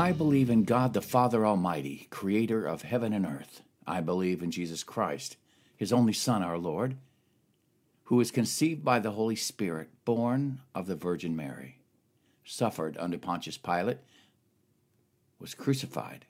I 0.00 0.12
believe 0.12 0.48
in 0.48 0.64
God 0.64 0.94
the 0.94 1.02
Father 1.02 1.44
Almighty, 1.44 2.06
creator 2.08 2.64
of 2.64 2.80
heaven 2.80 3.12
and 3.12 3.26
earth. 3.26 3.60
I 3.86 4.00
believe 4.00 4.42
in 4.42 4.50
Jesus 4.50 4.82
Christ, 4.82 5.36
his 5.76 5.92
only 5.92 6.14
Son, 6.14 6.42
our 6.42 6.56
Lord, 6.56 6.96
who 8.04 8.16
was 8.16 8.30
conceived 8.30 8.82
by 8.82 8.98
the 8.98 9.10
Holy 9.10 9.36
Spirit, 9.36 9.90
born 10.06 10.62
of 10.74 10.86
the 10.86 10.96
Virgin 10.96 11.36
Mary, 11.36 11.80
suffered 12.46 12.96
under 12.96 13.18
Pontius 13.18 13.58
Pilate, 13.58 13.98
was 15.38 15.52
crucified, 15.52 16.24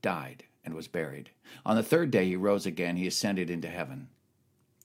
died, 0.00 0.44
and 0.64 0.74
was 0.74 0.86
buried. 0.86 1.30
On 1.66 1.74
the 1.74 1.82
third 1.82 2.12
day 2.12 2.24
he 2.26 2.36
rose 2.36 2.66
again, 2.66 2.94
he 2.94 3.08
ascended 3.08 3.50
into 3.50 3.66
heaven. 3.66 4.10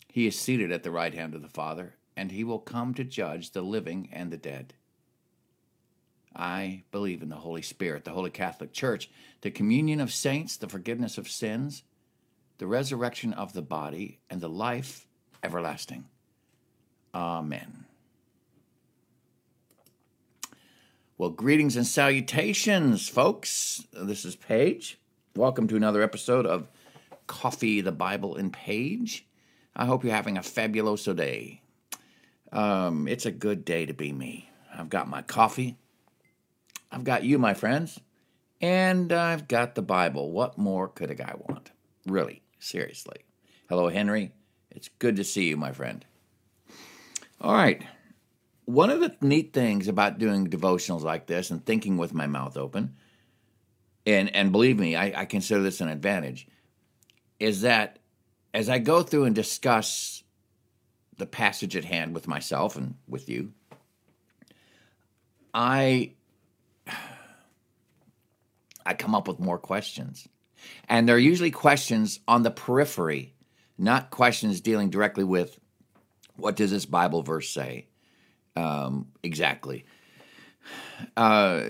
He 0.07 0.25
is 0.25 0.39
seated 0.39 0.71
at 0.71 0.81
the 0.81 0.89
right 0.89 1.13
hand 1.13 1.35
of 1.35 1.43
the 1.43 1.47
Father, 1.47 1.97
and 2.17 2.31
he 2.31 2.43
will 2.43 2.57
come 2.57 2.95
to 2.95 3.03
judge 3.03 3.51
the 3.51 3.61
living 3.61 4.09
and 4.11 4.31
the 4.31 4.37
dead. 4.37 4.73
I 6.35 6.83
believe 6.91 7.21
in 7.21 7.29
the 7.29 7.35
Holy 7.35 7.61
Spirit, 7.61 8.05
the 8.05 8.11
Holy 8.11 8.29
Catholic 8.29 8.73
Church, 8.73 9.09
the 9.41 9.51
communion 9.51 9.99
of 9.99 10.11
saints, 10.11 10.57
the 10.57 10.67
forgiveness 10.67 11.17
of 11.17 11.29
sins, 11.29 11.83
the 12.57 12.67
resurrection 12.67 13.33
of 13.33 13.53
the 13.53 13.61
body, 13.61 14.19
and 14.29 14.41
the 14.41 14.49
life 14.49 15.05
everlasting. 15.43 16.05
Amen. 17.13 17.85
Well, 21.17 21.29
greetings 21.29 21.75
and 21.75 21.85
salutations, 21.85 23.07
folks. 23.07 23.85
This 23.93 24.25
is 24.25 24.35
Paige. 24.35 24.99
Welcome 25.35 25.67
to 25.67 25.75
another 25.75 26.01
episode 26.01 26.45
of 26.45 26.67
Coffee, 27.27 27.81
the 27.81 27.91
Bible, 27.91 28.35
and 28.35 28.51
Paige. 28.51 29.27
I 29.75 29.85
hope 29.85 30.03
you're 30.03 30.13
having 30.13 30.37
a 30.37 30.41
fabuloso 30.41 31.15
day. 31.15 31.61
Um, 32.51 33.07
it's 33.07 33.25
a 33.25 33.31
good 33.31 33.63
day 33.65 33.85
to 33.85 33.93
be 33.93 34.11
me. 34.11 34.49
I've 34.73 34.89
got 34.89 35.07
my 35.07 35.21
coffee. 35.21 35.77
I've 36.93 37.03
got 37.03 37.23
you, 37.23 37.39
my 37.39 37.53
friends. 37.55 37.99
And 38.61 39.11
I've 39.11 39.47
got 39.47 39.75
the 39.75 39.81
Bible. 39.81 40.31
What 40.31 40.57
more 40.57 40.87
could 40.87 41.09
a 41.09 41.15
guy 41.15 41.33
want? 41.37 41.71
Really, 42.05 42.43
seriously. 42.59 43.25
Hello, 43.67 43.89
Henry. 43.89 44.31
It's 44.71 44.89
good 44.99 45.15
to 45.17 45.23
see 45.23 45.49
you, 45.49 45.57
my 45.57 45.71
friend. 45.71 46.05
All 47.41 47.53
right. 47.53 47.83
One 48.65 48.89
of 48.89 49.01
the 49.01 49.15
neat 49.21 49.51
things 49.51 49.87
about 49.87 50.19
doing 50.19 50.47
devotionals 50.47 51.01
like 51.01 51.27
this 51.27 51.51
and 51.51 51.65
thinking 51.65 51.97
with 51.97 52.13
my 52.13 52.27
mouth 52.27 52.55
open, 52.55 52.95
and, 54.05 54.33
and 54.33 54.51
believe 54.51 54.79
me, 54.79 54.95
I, 54.95 55.21
I 55.21 55.25
consider 55.25 55.61
this 55.61 55.81
an 55.81 55.89
advantage, 55.89 56.47
is 57.39 57.61
that 57.61 57.99
as 58.53 58.69
I 58.69 58.79
go 58.79 59.03
through 59.03 59.25
and 59.25 59.35
discuss 59.35 60.23
the 61.17 61.25
passage 61.25 61.75
at 61.75 61.85
hand 61.85 62.13
with 62.13 62.27
myself 62.27 62.77
and 62.77 62.95
with 63.07 63.27
you, 63.27 63.51
I 65.53 66.13
I 68.85 68.93
come 68.93 69.15
up 69.15 69.27
with 69.27 69.39
more 69.39 69.59
questions. 69.59 70.27
And 70.87 71.07
they're 71.07 71.17
usually 71.17 71.51
questions 71.51 72.19
on 72.27 72.43
the 72.43 72.51
periphery, 72.51 73.33
not 73.77 74.11
questions 74.11 74.61
dealing 74.61 74.89
directly 74.89 75.23
with 75.23 75.59
what 76.35 76.55
does 76.55 76.71
this 76.71 76.85
Bible 76.85 77.21
verse 77.21 77.49
say 77.49 77.87
um, 78.55 79.07
exactly. 79.21 79.85
Uh, 81.17 81.63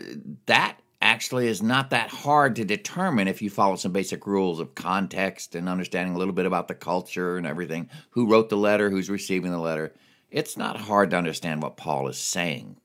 that 0.46 0.78
actually 1.02 1.48
is 1.48 1.62
not 1.62 1.90
that 1.90 2.10
hard 2.10 2.56
to 2.56 2.66
determine 2.66 3.28
if 3.28 3.42
you 3.42 3.50
follow 3.50 3.76
some 3.76 3.92
basic 3.92 4.26
rules 4.26 4.60
of 4.60 4.76
context 4.76 5.56
and 5.56 5.68
understanding 5.68 6.16
a 6.16 6.18
little 6.18 6.34
bit 6.34 6.46
about 6.46 6.68
the 6.68 6.76
culture 6.76 7.38
and 7.38 7.48
everything. 7.48 7.90
Who 8.12 8.30
wrote 8.30 8.50
the 8.50 8.58
letter? 8.58 8.90
Who's 8.90 9.10
receiving 9.10 9.52
the 9.52 9.60
letter? 9.60 9.94
It's 10.30 10.58
not 10.58 10.80
hard 10.80 11.12
to 11.12 11.18
understand 11.18 11.62
what 11.62 11.78
Paul 11.78 12.08
is 12.08 12.18
saying 12.18 12.78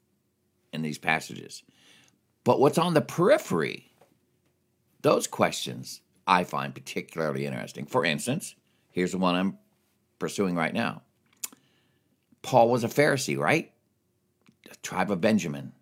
in 0.72 0.82
these 0.82 0.98
passages. 0.98 1.62
But 2.44 2.60
what's 2.60 2.78
on 2.78 2.94
the 2.94 3.00
periphery, 3.00 3.87
those 5.02 5.26
questions 5.26 6.00
I 6.26 6.44
find 6.44 6.74
particularly 6.74 7.46
interesting. 7.46 7.86
For 7.86 8.04
instance, 8.04 8.54
here's 8.90 9.12
the 9.12 9.18
one 9.18 9.34
I'm 9.34 9.58
pursuing 10.18 10.54
right 10.54 10.74
now. 10.74 11.02
Paul 12.42 12.70
was 12.70 12.84
a 12.84 12.88
Pharisee, 12.88 13.38
right? 13.38 13.72
A 14.70 14.76
tribe 14.76 15.10
of 15.10 15.20
Benjamin. 15.20 15.72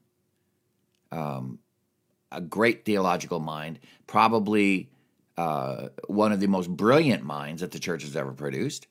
Um, 1.10 1.58
a 2.32 2.40
great 2.40 2.84
theological 2.84 3.40
mind, 3.40 3.78
probably 4.06 4.90
uh, 5.36 5.88
one 6.08 6.32
of 6.32 6.40
the 6.40 6.48
most 6.48 6.68
brilliant 6.68 7.22
minds 7.22 7.60
that 7.60 7.72
the 7.72 7.78
church 7.78 8.02
has 8.02 8.16
ever 8.16 8.32
produced. 8.32 8.86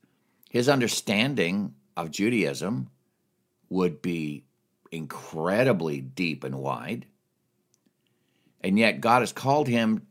His 0.50 0.70
understanding 0.70 1.76
of 1.98 2.12
Judaism 2.12 2.90
would 3.70 4.02
be 4.02 4.46
incredibly 4.92 6.02
deep 6.02 6.44
and 6.44 6.56
wide. 6.56 7.06
And 8.62 8.80
yet, 8.80 9.02
God 9.02 9.22
has 9.22 9.34
called 9.34 9.68
him 9.68 10.08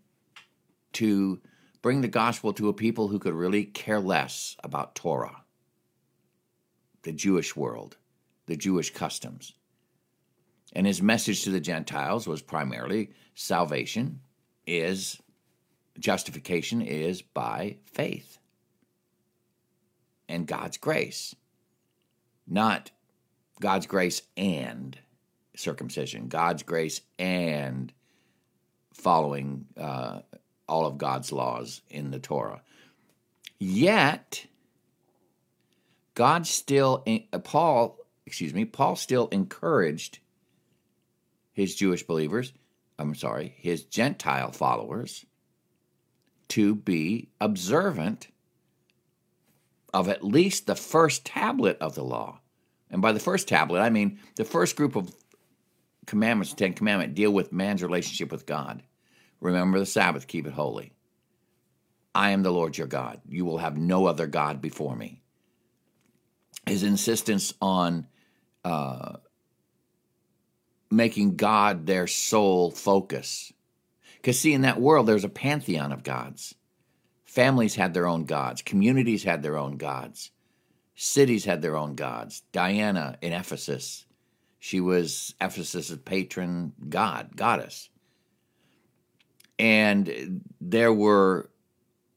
to 0.95 1.41
bring 1.83 2.01
the 2.01 2.09
gospel 2.09 2.53
to 2.55 2.69
a 2.69 2.73
people 2.73 3.09
who 3.09 3.19
could 3.19 3.35
really 3.35 3.65
care 3.65 4.01
less 4.01 4.57
about 4.65 4.95
Torah, 4.95 5.43
the 7.03 7.13
Jewish 7.13 7.55
world, 7.55 7.97
the 8.47 8.57
Jewish 8.57 8.93
customs. 8.93 9.53
And 10.73 10.87
his 10.87 11.03
message 11.03 11.45
to 11.45 11.51
the 11.51 11.61
Gentiles 11.61 12.27
was 12.27 12.43
primarily 12.43 13.11
salvation 13.35 14.21
is 14.67 15.21
justification 15.99 16.81
is 16.81 17.23
by 17.23 17.77
faith 17.85 18.39
and 20.29 20.47
God's 20.47 20.79
grace, 20.79 21.35
not 22.47 22.91
God's 23.61 23.87
grace 23.87 24.23
and 24.37 24.99
circumcision, 25.57 26.29
God's 26.29 26.63
grace 26.63 27.01
and 27.19 27.93
following 28.93 29.67
uh, 29.77 30.21
all 30.69 30.87
of 30.87 30.99
God's 30.99 31.33
laws 31.33 31.83
in 31.91 32.11
the 32.11 32.19
Torah. 32.19 32.63
Yet, 33.59 34.47
God 36.15 36.47
still, 36.47 37.05
uh, 37.33 37.39
Paul, 37.39 37.99
excuse 38.27 38.55
me, 38.55 38.65
Paul 38.65 38.97
still 38.97 39.29
encouraged 39.29 40.19
his 41.53 41.75
Jewish 41.75 42.03
believers, 42.03 42.53
I'm 42.99 43.15
sorry, 43.15 43.55
his 43.57 43.85
Gentile 43.85 44.53
followers, 44.53 45.25
to 46.49 46.75
be 46.75 47.31
observant 47.41 48.29
of 49.93 50.09
at 50.09 50.25
least 50.25 50.67
the 50.67 50.75
first 50.75 51.25
tablet 51.25 51.79
of 51.81 51.95
the 51.95 52.05
law. 52.05 52.41
And 52.91 53.01
by 53.01 53.13
the 53.13 53.21
first 53.21 53.49
tablet, 53.49 53.81
I 53.81 53.91
mean 53.91 54.19
the 54.37 54.45
first 54.45 54.77
group 54.77 54.97
of 54.97 55.15
commandments, 56.07 56.53
Ten 56.53 56.75
Commandments, 56.75 57.15
deal 57.15 57.31
with 57.33 57.53
man's 57.53 57.83
relationship 57.83 58.31
with 58.31 58.47
God. 58.47 58.83
Remember 59.45 59.79
the 59.79 59.85
Sabbath, 59.85 60.27
keep 60.27 60.47
it 60.47 60.55
holy. 60.55 60.95
I 62.15 62.31
am 62.31 62.43
the 62.43 62.51
Lord 62.51 62.79
your 62.79 62.87
God. 62.87 63.21
You 63.29 63.45
will 63.45 63.59
have 63.59 63.77
no 63.77 64.07
other 64.07 64.27
God 64.27 64.63
before 64.63 64.97
me. 64.97 65.21
His 66.67 66.83
insistence 66.83 67.53
on 67.61 68.07
uh, 68.65 69.17
making 70.91 71.37
God 71.37 71.85
their 71.85 72.07
sole 72.07 72.71
focus. 72.71 73.53
Because, 74.17 74.41
see, 74.41 74.55
in 74.55 74.63
that 74.63 74.81
world, 74.81 75.07
there's 75.07 75.25
a 75.25 75.29
pantheon 75.29 75.93
of 75.93 76.05
gods. 76.05 76.55
Families 77.27 77.75
had 77.75 77.93
their 77.93 78.07
own 78.07 78.25
gods, 78.25 78.63
communities 78.63 79.25
had 79.25 79.43
their 79.43 79.59
own 79.59 79.77
gods, 79.77 80.31
cities 80.95 81.45
had 81.45 81.61
their 81.61 81.77
own 81.77 81.97
gods. 81.97 82.45
Diana 82.53 83.19
in 83.21 83.35
Ephesus, 83.35 84.07
she 84.59 84.81
was 84.81 85.35
Ephesus' 85.39 85.95
patron 86.03 86.73
god, 86.89 87.37
goddess. 87.37 87.91
And 89.59 90.43
there 90.61 90.93
were 90.93 91.51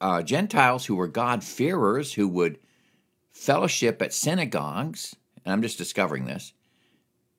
uh, 0.02 0.22
Gentiles 0.22 0.86
who 0.86 0.96
were 0.96 1.08
God-fearers 1.08 2.14
who 2.14 2.28
would 2.28 2.60
fellowship 3.32 4.02
at 4.02 4.14
synagogues, 4.14 5.16
and 5.46 5.54
I'm 5.54 5.62
just 5.62 5.78
discovering 5.78 6.26
this, 6.26 6.54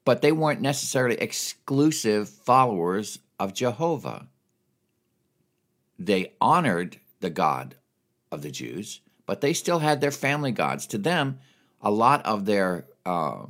but 0.04 0.22
they 0.22 0.32
weren't 0.32 0.60
necessarily 0.60 1.16
exclusive 1.16 2.28
followers 2.28 3.18
of 3.38 3.54
Jehovah. 3.54 4.28
They 5.98 6.32
honored 6.40 6.98
the 7.20 7.30
God 7.30 7.74
of 8.30 8.42
the 8.42 8.50
Jews, 8.50 9.00
but 9.26 9.40
they 9.40 9.52
still 9.52 9.80
had 9.80 10.00
their 10.00 10.12
family 10.12 10.52
gods. 10.52 10.86
To 10.88 10.98
them, 10.98 11.40
a 11.80 11.90
lot 11.90 12.24
of 12.24 12.44
their 12.44 12.86
uh, 13.04 13.46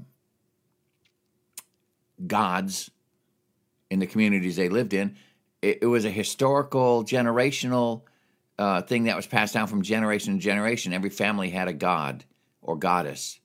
gods 2.26 2.90
in 3.90 3.98
the 3.98 4.06
communities 4.06 4.56
they 4.56 4.68
lived 4.68 4.94
in, 4.94 5.16
it, 5.62 5.78
it 5.82 5.86
was 5.86 6.04
a 6.04 6.10
historical, 6.10 7.04
generational 7.04 8.02
uh, 8.58 8.82
thing 8.82 9.04
that 9.04 9.16
was 9.16 9.26
passed 9.26 9.54
down 9.54 9.66
from 9.66 9.82
generation 9.82 10.34
to 10.34 10.40
generation. 10.40 10.92
Every 10.92 11.10
family 11.10 11.50
had 11.50 11.68
a 11.68 11.72
god 11.72 12.24
or 12.62 12.76
goddess 12.76 13.38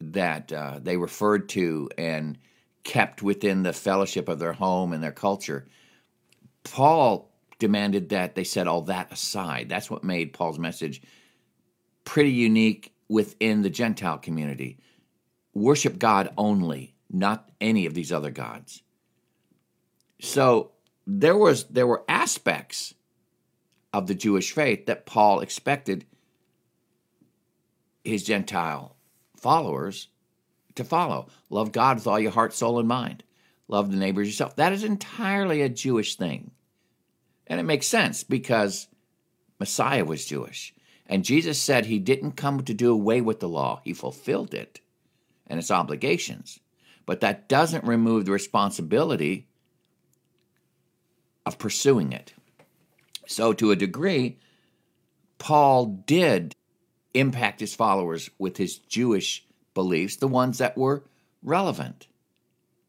that 0.00 0.52
uh, 0.52 0.78
they 0.82 0.96
referred 0.96 1.48
to 1.50 1.90
and 1.98 2.38
kept 2.84 3.22
within 3.22 3.62
the 3.62 3.72
fellowship 3.72 4.28
of 4.28 4.38
their 4.38 4.52
home 4.52 4.92
and 4.92 5.02
their 5.02 5.12
culture. 5.12 5.66
Paul 6.64 7.30
demanded 7.58 8.08
that 8.10 8.34
they 8.34 8.44
set 8.44 8.66
all 8.66 8.82
that 8.82 9.12
aside. 9.12 9.68
That's 9.68 9.90
what 9.90 10.02
made 10.02 10.32
Paul's 10.32 10.58
message 10.58 11.02
pretty 12.04 12.30
unique 12.30 12.94
within 13.08 13.62
the 13.62 13.70
Gentile 13.70 14.18
community. 14.18 14.78
Worship 15.52 15.98
God 15.98 16.32
only, 16.38 16.94
not 17.10 17.50
any 17.60 17.86
of 17.86 17.94
these 17.94 18.12
other 18.12 18.30
gods. 18.30 18.82
So 20.20 20.72
there 21.18 21.36
was 21.36 21.64
there 21.64 21.86
were 21.86 22.04
aspects 22.08 22.94
of 23.92 24.06
the 24.06 24.14
Jewish 24.14 24.52
faith 24.52 24.86
that 24.86 25.06
Paul 25.06 25.40
expected 25.40 26.06
his 28.04 28.22
Gentile 28.22 28.96
followers 29.36 30.08
to 30.76 30.84
follow. 30.84 31.26
Love 31.48 31.72
God 31.72 31.96
with 31.96 32.06
all 32.06 32.20
your 32.20 32.30
heart, 32.30 32.54
soul, 32.54 32.78
and 32.78 32.88
mind. 32.88 33.24
Love 33.66 33.90
the 33.90 33.96
neighbors 33.96 34.28
yourself. 34.28 34.54
That 34.56 34.72
is 34.72 34.84
entirely 34.84 35.62
a 35.62 35.68
Jewish 35.68 36.14
thing. 36.14 36.52
And 37.46 37.58
it 37.58 37.64
makes 37.64 37.86
sense 37.86 38.22
because 38.22 38.86
Messiah 39.58 40.04
was 40.04 40.24
Jewish. 40.24 40.72
And 41.06 41.24
Jesus 41.24 41.60
said 41.60 41.86
he 41.86 41.98
didn't 41.98 42.32
come 42.32 42.62
to 42.62 42.74
do 42.74 42.92
away 42.92 43.20
with 43.20 43.40
the 43.40 43.48
law, 43.48 43.80
he 43.84 43.92
fulfilled 43.92 44.54
it 44.54 44.80
and 45.48 45.58
its 45.58 45.72
obligations. 45.72 46.60
But 47.04 47.20
that 47.20 47.48
doesn't 47.48 47.84
remove 47.84 48.24
the 48.24 48.32
responsibility 48.32 49.48
of 51.46 51.58
pursuing 51.58 52.12
it. 52.12 52.34
So, 53.26 53.52
to 53.52 53.70
a 53.70 53.76
degree, 53.76 54.38
Paul 55.38 55.86
did 55.86 56.54
impact 57.14 57.60
his 57.60 57.74
followers 57.74 58.30
with 58.38 58.56
his 58.56 58.78
Jewish 58.78 59.46
beliefs, 59.74 60.16
the 60.16 60.28
ones 60.28 60.58
that 60.58 60.76
were 60.76 61.04
relevant. 61.42 62.08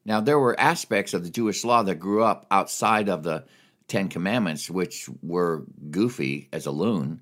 Now, 0.04 0.20
there 0.20 0.40
were 0.40 0.60
aspects 0.60 1.14
of 1.14 1.24
the 1.24 1.30
Jewish 1.30 1.64
law 1.64 1.84
that 1.84 1.96
grew 1.96 2.24
up 2.24 2.48
outside 2.50 3.08
of 3.08 3.24
the 3.24 3.46
Ten 3.88 4.10
Commandments, 4.10 4.70
which 4.70 5.10
were 5.22 5.66
goofy 5.90 6.50
as 6.52 6.66
a 6.66 6.72
loon. 6.72 7.22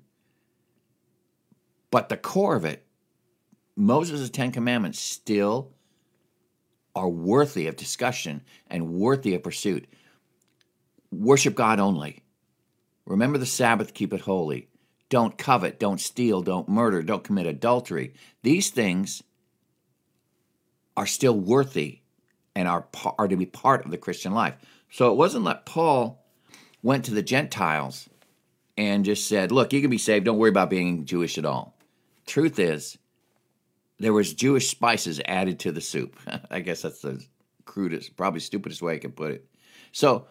But 1.90 2.08
the 2.08 2.16
core 2.16 2.56
of 2.56 2.64
it, 2.64 2.86
Moses' 3.76 4.30
Ten 4.30 4.52
Commandments, 4.52 4.98
still 4.98 5.72
are 6.94 7.08
worthy 7.08 7.66
of 7.66 7.76
discussion 7.76 8.42
and 8.68 8.94
worthy 8.94 9.34
of 9.34 9.42
pursuit. 9.42 9.86
Worship 11.10 11.54
God 11.54 11.80
only. 11.80 12.22
Remember 13.06 13.38
the 13.38 13.46
Sabbath, 13.46 13.94
keep 13.94 14.12
it 14.12 14.20
holy. 14.20 14.68
Don't 15.08 15.36
covet, 15.36 15.80
don't 15.80 16.00
steal, 16.00 16.42
don't 16.42 16.68
murder, 16.68 17.02
don't 17.02 17.24
commit 17.24 17.46
adultery. 17.46 18.14
These 18.42 18.70
things 18.70 19.22
are 20.96 21.06
still 21.06 21.38
worthy 21.38 22.00
and 22.54 22.68
are, 22.68 22.86
are 23.18 23.26
to 23.26 23.36
be 23.36 23.46
part 23.46 23.84
of 23.84 23.90
the 23.90 23.98
Christian 23.98 24.32
life. 24.32 24.54
So 24.90 25.10
it 25.10 25.16
wasn't 25.16 25.44
that 25.46 25.66
Paul 25.66 26.24
went 26.82 27.04
to 27.06 27.14
the 27.14 27.22
Gentiles 27.22 28.08
and 28.76 29.04
just 29.04 29.28
said, 29.28 29.52
Look, 29.52 29.72
you 29.72 29.80
can 29.80 29.90
be 29.90 29.98
saved, 29.98 30.24
don't 30.24 30.38
worry 30.38 30.50
about 30.50 30.70
being 30.70 31.04
Jewish 31.04 31.38
at 31.38 31.44
all. 31.44 31.76
Truth 32.26 32.58
is, 32.58 32.96
there 33.98 34.12
was 34.12 34.32
Jewish 34.32 34.68
spices 34.70 35.20
added 35.24 35.58
to 35.60 35.72
the 35.72 35.80
soup. 35.80 36.16
I 36.50 36.60
guess 36.60 36.82
that's 36.82 37.02
the 37.02 37.22
crudest, 37.64 38.16
probably 38.16 38.40
stupidest 38.40 38.82
way 38.82 38.94
I 38.94 38.98
could 38.98 39.16
put 39.16 39.32
it. 39.32 39.44
So 39.92 40.26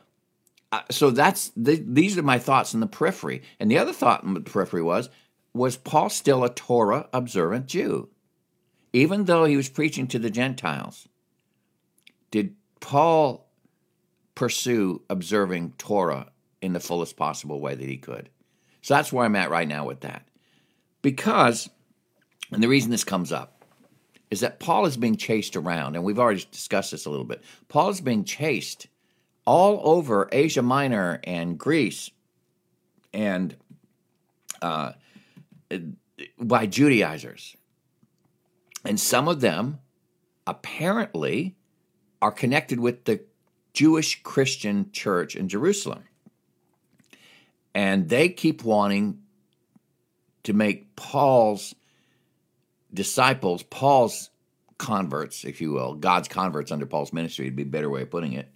so 0.91 1.09
that's 1.09 1.51
the, 1.55 1.83
these 1.85 2.17
are 2.17 2.23
my 2.23 2.39
thoughts 2.39 2.73
in 2.73 2.79
the 2.79 2.87
periphery. 2.87 3.41
And 3.59 3.69
the 3.69 3.77
other 3.77 3.93
thought 3.93 4.23
in 4.23 4.33
the 4.33 4.41
periphery 4.41 4.83
was 4.83 5.09
was 5.53 5.77
Paul 5.77 6.09
still 6.09 6.43
a 6.43 6.53
Torah 6.53 7.07
observant 7.11 7.65
Jew? 7.65 8.09
Even 8.93 9.25
though 9.25 9.45
he 9.45 9.57
was 9.57 9.69
preaching 9.69 10.07
to 10.07 10.19
the 10.19 10.29
Gentiles, 10.29 11.07
did 12.31 12.55
Paul 12.79 13.47
pursue 14.35 15.01
observing 15.09 15.73
Torah 15.77 16.31
in 16.61 16.73
the 16.73 16.79
fullest 16.79 17.17
possible 17.17 17.59
way 17.59 17.75
that 17.75 17.89
he 17.89 17.97
could? 17.97 18.29
So 18.81 18.93
that's 18.93 19.11
where 19.11 19.25
I'm 19.25 19.35
at 19.35 19.49
right 19.49 19.67
now 19.67 19.85
with 19.85 20.01
that. 20.01 20.27
Because, 21.01 21.69
and 22.51 22.63
the 22.63 22.67
reason 22.67 22.91
this 22.91 23.03
comes 23.03 23.31
up 23.31 23.65
is 24.31 24.41
that 24.41 24.59
Paul 24.59 24.85
is 24.85 24.97
being 24.97 25.17
chased 25.17 25.55
around, 25.55 25.95
and 25.95 26.03
we've 26.03 26.19
already 26.19 26.45
discussed 26.51 26.91
this 26.91 27.05
a 27.05 27.09
little 27.09 27.25
bit. 27.25 27.41
Paul 27.67 27.89
is 27.89 28.01
being 28.01 28.23
chased 28.23 28.87
all 29.49 29.81
over 29.83 30.29
Asia 30.31 30.61
Minor 30.61 31.19
and 31.23 31.57
Greece 31.57 32.11
and 33.11 33.55
uh, 34.61 34.91
by 36.39 36.67
Judaizers. 36.67 37.57
And 38.85 38.99
some 38.99 39.27
of 39.27 39.41
them 39.41 39.79
apparently 40.45 41.55
are 42.21 42.31
connected 42.31 42.79
with 42.79 43.05
the 43.05 43.21
Jewish 43.73 44.21
Christian 44.21 44.91
church 44.91 45.35
in 45.35 45.49
Jerusalem. 45.49 46.03
And 47.73 48.07
they 48.07 48.29
keep 48.29 48.63
wanting 48.63 49.17
to 50.43 50.53
make 50.53 50.95
Paul's 50.95 51.73
disciples, 52.93 53.63
Paul's 53.63 54.29
converts, 54.77 55.43
if 55.43 55.59
you 55.59 55.71
will, 55.71 55.95
God's 55.95 56.27
converts 56.27 56.71
under 56.71 56.85
Paul's 56.85 57.11
ministry, 57.11 57.45
would 57.45 57.55
be 57.55 57.63
a 57.63 57.65
better 57.65 57.89
way 57.89 58.03
of 58.03 58.11
putting 58.11 58.33
it, 58.33 58.53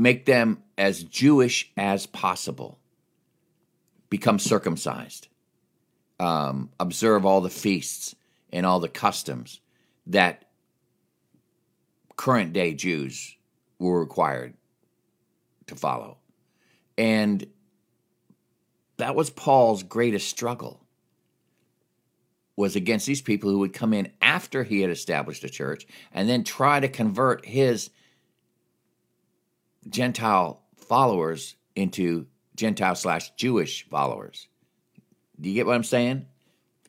make 0.00 0.24
them 0.24 0.62
as 0.78 1.04
Jewish 1.04 1.70
as 1.76 2.06
possible, 2.06 2.78
become 4.08 4.38
circumcised, 4.38 5.28
um, 6.18 6.70
observe 6.80 7.26
all 7.26 7.42
the 7.42 7.50
feasts 7.50 8.16
and 8.50 8.64
all 8.64 8.80
the 8.80 8.88
customs 8.88 9.60
that 10.06 10.46
current 12.16 12.54
day 12.54 12.72
Jews 12.72 13.36
were 13.78 14.00
required 14.00 14.54
to 15.66 15.74
follow. 15.74 16.16
And 16.96 17.46
that 18.96 19.14
was 19.14 19.28
Paul's 19.28 19.82
greatest 19.82 20.28
struggle 20.28 20.80
was 22.56 22.74
against 22.74 23.06
these 23.06 23.22
people 23.22 23.50
who 23.50 23.58
would 23.58 23.74
come 23.74 23.92
in 23.92 24.10
after 24.22 24.64
he 24.64 24.80
had 24.80 24.90
established 24.90 25.44
a 25.44 25.48
church 25.50 25.86
and 26.12 26.26
then 26.26 26.42
try 26.42 26.80
to 26.80 26.88
convert 26.88 27.44
his 27.44 27.90
Gentile 29.88 30.60
followers 30.76 31.56
into 31.74 32.26
Gentile 32.56 32.94
slash 32.94 33.30
Jewish 33.36 33.88
followers. 33.88 34.48
Do 35.40 35.48
you 35.48 35.54
get 35.54 35.66
what 35.66 35.74
I'm 35.74 35.84
saying? 35.84 36.26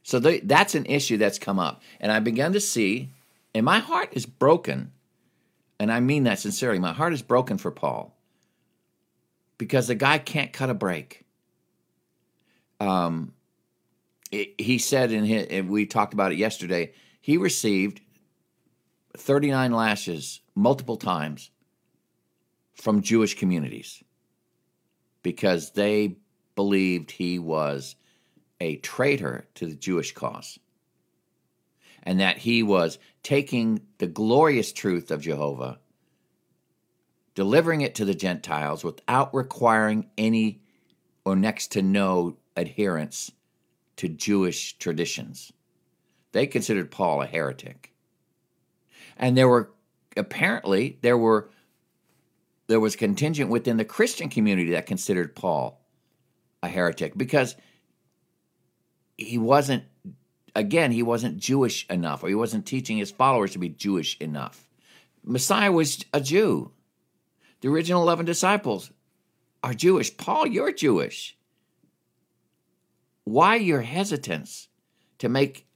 So 0.03 0.19
they, 0.19 0.39
that's 0.39 0.75
an 0.75 0.85
issue 0.85 1.17
that's 1.17 1.39
come 1.39 1.59
up. 1.59 1.81
And 1.99 2.11
I've 2.11 2.23
begun 2.23 2.53
to 2.53 2.59
see, 2.59 3.13
and 3.53 3.65
my 3.65 3.79
heart 3.79 4.09
is 4.13 4.25
broken, 4.25 4.91
and 5.79 5.91
I 5.91 5.99
mean 5.99 6.23
that 6.23 6.39
sincerely. 6.39 6.79
My 6.79 6.93
heart 6.93 7.13
is 7.13 7.21
broken 7.21 7.57
for 7.57 7.71
Paul 7.71 8.17
because 9.57 9.87
the 9.87 9.95
guy 9.95 10.17
can't 10.17 10.51
cut 10.51 10.69
a 10.69 10.73
break. 10.73 11.23
Um, 12.79 13.33
it, 14.31 14.59
he 14.59 14.79
said 14.79 15.11
in 15.11 15.23
his, 15.23 15.47
and 15.47 15.69
we 15.69 15.85
talked 15.85 16.13
about 16.13 16.31
it 16.31 16.37
yesterday, 16.37 16.93
he 17.21 17.37
received 17.37 18.01
39 19.15 19.71
lashes 19.71 20.41
multiple 20.55 20.97
times 20.97 21.51
from 22.73 23.01
Jewish 23.01 23.35
communities 23.37 24.03
because 25.23 25.71
they 25.71 26.17
believed 26.55 27.11
he 27.11 27.39
was 27.39 27.95
a 28.59 28.77
traitor 28.77 29.45
to 29.55 29.65
the 29.65 29.75
Jewish 29.75 30.13
cause 30.13 30.59
and 32.03 32.19
that 32.19 32.37
he 32.37 32.63
was 32.63 32.97
taking 33.23 33.81
the 33.99 34.07
glorious 34.07 34.71
truth 34.73 35.11
of 35.11 35.21
Jehovah, 35.21 35.79
delivering 37.35 37.81
it 37.81 37.95
to 37.95 38.05
the 38.05 38.15
Gentiles 38.15 38.83
without 38.83 39.33
requiring 39.33 40.09
any 40.17 40.61
or 41.23 41.35
next 41.35 41.71
to 41.73 41.81
no 41.81 42.37
adherence 42.55 43.31
to 43.97 44.07
Jewish 44.07 44.77
traditions. 44.77 45.51
They 46.31 46.47
considered 46.47 46.91
Paul 46.91 47.21
a 47.21 47.27
heretic. 47.27 47.93
And 49.17 49.37
there 49.37 49.47
were 49.47 49.71
apparently 50.17 50.97
there 51.01 51.17
were 51.17 51.49
there 52.71 52.79
was 52.79 52.95
contingent 52.95 53.49
within 53.49 53.75
the 53.75 53.83
Christian 53.83 54.29
community 54.29 54.71
that 54.71 54.85
considered 54.85 55.35
Paul 55.35 55.85
a 56.63 56.69
heretic 56.69 57.17
because 57.17 57.57
he 59.17 59.37
wasn't, 59.37 59.83
again, 60.55 60.91
he 60.91 61.03
wasn't 61.03 61.35
Jewish 61.35 61.85
enough, 61.89 62.23
or 62.23 62.29
he 62.29 62.35
wasn't 62.35 62.65
teaching 62.65 62.95
his 62.95 63.11
followers 63.11 63.51
to 63.51 63.59
be 63.59 63.67
Jewish 63.67 64.17
enough. 64.19 64.69
Messiah 65.21 65.69
was 65.69 66.05
a 66.13 66.21
Jew. 66.21 66.71
The 67.59 67.67
original 67.67 68.03
11 68.03 68.25
disciples 68.25 68.89
are 69.61 69.73
Jewish. 69.73 70.15
Paul, 70.15 70.47
you're 70.47 70.71
Jewish. 70.71 71.37
Why 73.25 73.55
your 73.55 73.81
hesitance 73.81 74.69
to 75.19 75.27
make 75.27 75.67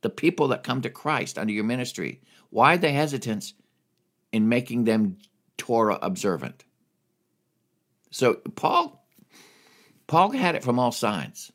the 0.00 0.08
people 0.08 0.48
that 0.48 0.64
come 0.64 0.80
to 0.80 0.88
Christ 0.88 1.36
under 1.36 1.52
your 1.52 1.64
ministry? 1.64 2.22
Why 2.48 2.78
the 2.78 2.90
hesitance 2.90 3.52
in 4.32 4.48
making 4.48 4.84
them 4.84 5.18
Torah 5.56 5.98
observant. 6.02 6.64
So 8.10 8.34
Paul, 8.34 9.06
Paul 10.06 10.30
had 10.30 10.54
it 10.54 10.64
from 10.64 10.78
all 10.78 10.92
sides. 10.92 11.52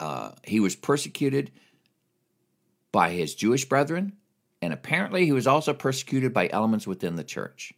Uh, 0.00 0.32
he 0.42 0.60
was 0.60 0.76
persecuted 0.76 1.50
by 2.92 3.10
his 3.10 3.34
Jewish 3.34 3.64
brethren, 3.68 4.12
and 4.60 4.72
apparently 4.72 5.24
he 5.24 5.32
was 5.32 5.46
also 5.46 5.72
persecuted 5.72 6.32
by 6.32 6.48
elements 6.52 6.86
within 6.86 7.16
the 7.16 7.24
church. 7.24 7.72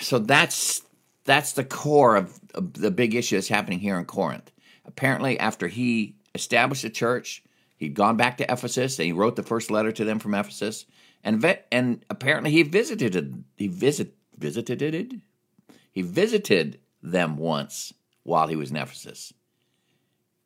So 0.00 0.18
that's 0.18 0.82
that's 1.24 1.52
the 1.52 1.64
core 1.64 2.16
of, 2.16 2.40
of 2.54 2.72
the 2.72 2.90
big 2.90 3.14
issue 3.14 3.36
that's 3.36 3.48
happening 3.48 3.78
here 3.78 3.98
in 3.98 4.04
Corinth. 4.04 4.50
Apparently, 4.84 5.38
after 5.38 5.68
he 5.68 6.16
established 6.34 6.82
the 6.82 6.90
church, 6.90 7.42
he'd 7.76 7.94
gone 7.94 8.16
back 8.16 8.38
to 8.38 8.52
Ephesus 8.52 8.98
and 8.98 9.06
he 9.06 9.12
wrote 9.12 9.36
the 9.36 9.42
first 9.42 9.70
letter 9.70 9.92
to 9.92 10.04
them 10.04 10.18
from 10.18 10.34
Ephesus 10.34 10.86
and 11.22 11.40
vet, 11.40 11.66
and 11.70 12.04
apparently 12.10 12.50
he 12.50 12.62
visited 12.62 13.44
he 13.56 13.68
visit 13.68 14.14
visited 14.36 14.82
it 14.82 15.12
he 15.90 16.02
visited 16.02 16.80
them 17.02 17.36
once 17.36 17.92
while 18.22 18.46
he 18.46 18.56
was 18.56 18.70
in 18.70 18.76
Ephesus. 18.76 19.32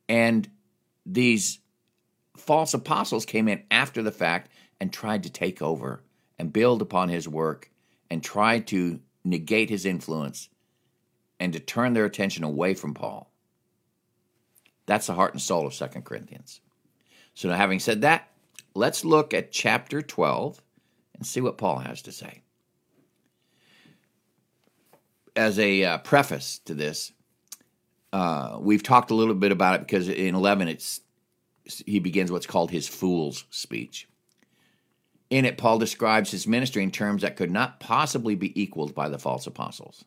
And 0.08 0.48
these 1.04 1.60
false 2.36 2.74
apostles 2.74 3.26
came 3.26 3.48
in 3.48 3.62
after 3.70 4.02
the 4.02 4.12
fact 4.12 4.50
and 4.80 4.92
tried 4.92 5.22
to 5.24 5.30
take 5.30 5.62
over 5.62 6.02
and 6.38 6.52
build 6.52 6.82
upon 6.82 7.08
his 7.08 7.28
work 7.28 7.70
and 8.10 8.22
tried 8.22 8.66
to 8.68 9.00
negate 9.24 9.70
his 9.70 9.86
influence 9.86 10.48
and 11.38 11.52
to 11.52 11.60
turn 11.60 11.92
their 11.92 12.04
attention 12.04 12.44
away 12.44 12.74
from 12.74 12.94
Paul. 12.94 13.30
That's 14.86 15.06
the 15.06 15.14
heart 15.14 15.32
and 15.32 15.42
soul 15.42 15.66
of 15.66 15.74
Second 15.74 16.04
Corinthians. 16.04 16.60
So 17.34 17.48
now 17.48 17.56
having 17.56 17.80
said 17.80 18.02
that, 18.02 18.28
let's 18.74 19.04
look 19.04 19.32
at 19.32 19.52
chapter 19.52 20.02
12 20.02 20.60
and 21.14 21.26
see 21.26 21.40
what 21.40 21.58
Paul 21.58 21.78
has 21.78 22.02
to 22.02 22.12
say. 22.12 22.42
As 25.36 25.58
a 25.58 25.84
uh, 25.84 25.98
preface 25.98 26.60
to 26.66 26.74
this, 26.74 27.12
uh, 28.12 28.58
we've 28.60 28.82
talked 28.82 29.10
a 29.10 29.14
little 29.14 29.34
bit 29.34 29.52
about 29.52 29.76
it 29.76 29.80
because 29.80 30.08
in 30.08 30.34
11 30.34 30.68
it's 30.68 31.00
he 31.86 31.98
begins 31.98 32.30
what's 32.30 32.46
called 32.46 32.70
his 32.70 32.86
fool's 32.86 33.46
speech. 33.50 34.06
In 35.30 35.44
it, 35.44 35.58
Paul 35.58 35.78
describes 35.78 36.30
his 36.30 36.46
ministry 36.46 36.82
in 36.82 36.90
terms 36.90 37.22
that 37.22 37.36
could 37.36 37.50
not 37.50 37.80
possibly 37.80 38.34
be 38.34 38.60
equaled 38.60 38.94
by 38.94 39.08
the 39.08 39.18
false 39.18 39.46
apostles. 39.46 40.04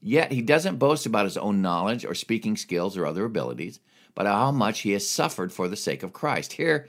Yet 0.00 0.32
he 0.32 0.42
doesn't 0.42 0.78
boast 0.78 1.06
about 1.06 1.24
his 1.24 1.36
own 1.36 1.62
knowledge 1.62 2.04
or 2.04 2.14
speaking 2.14 2.56
skills 2.56 2.96
or 2.96 3.06
other 3.06 3.24
abilities, 3.24 3.80
but 4.14 4.26
how 4.26 4.50
much 4.50 4.80
he 4.80 4.92
has 4.92 5.08
suffered 5.08 5.52
for 5.52 5.68
the 5.68 5.76
sake 5.76 6.02
of 6.02 6.12
Christ. 6.12 6.54
Here, 6.54 6.88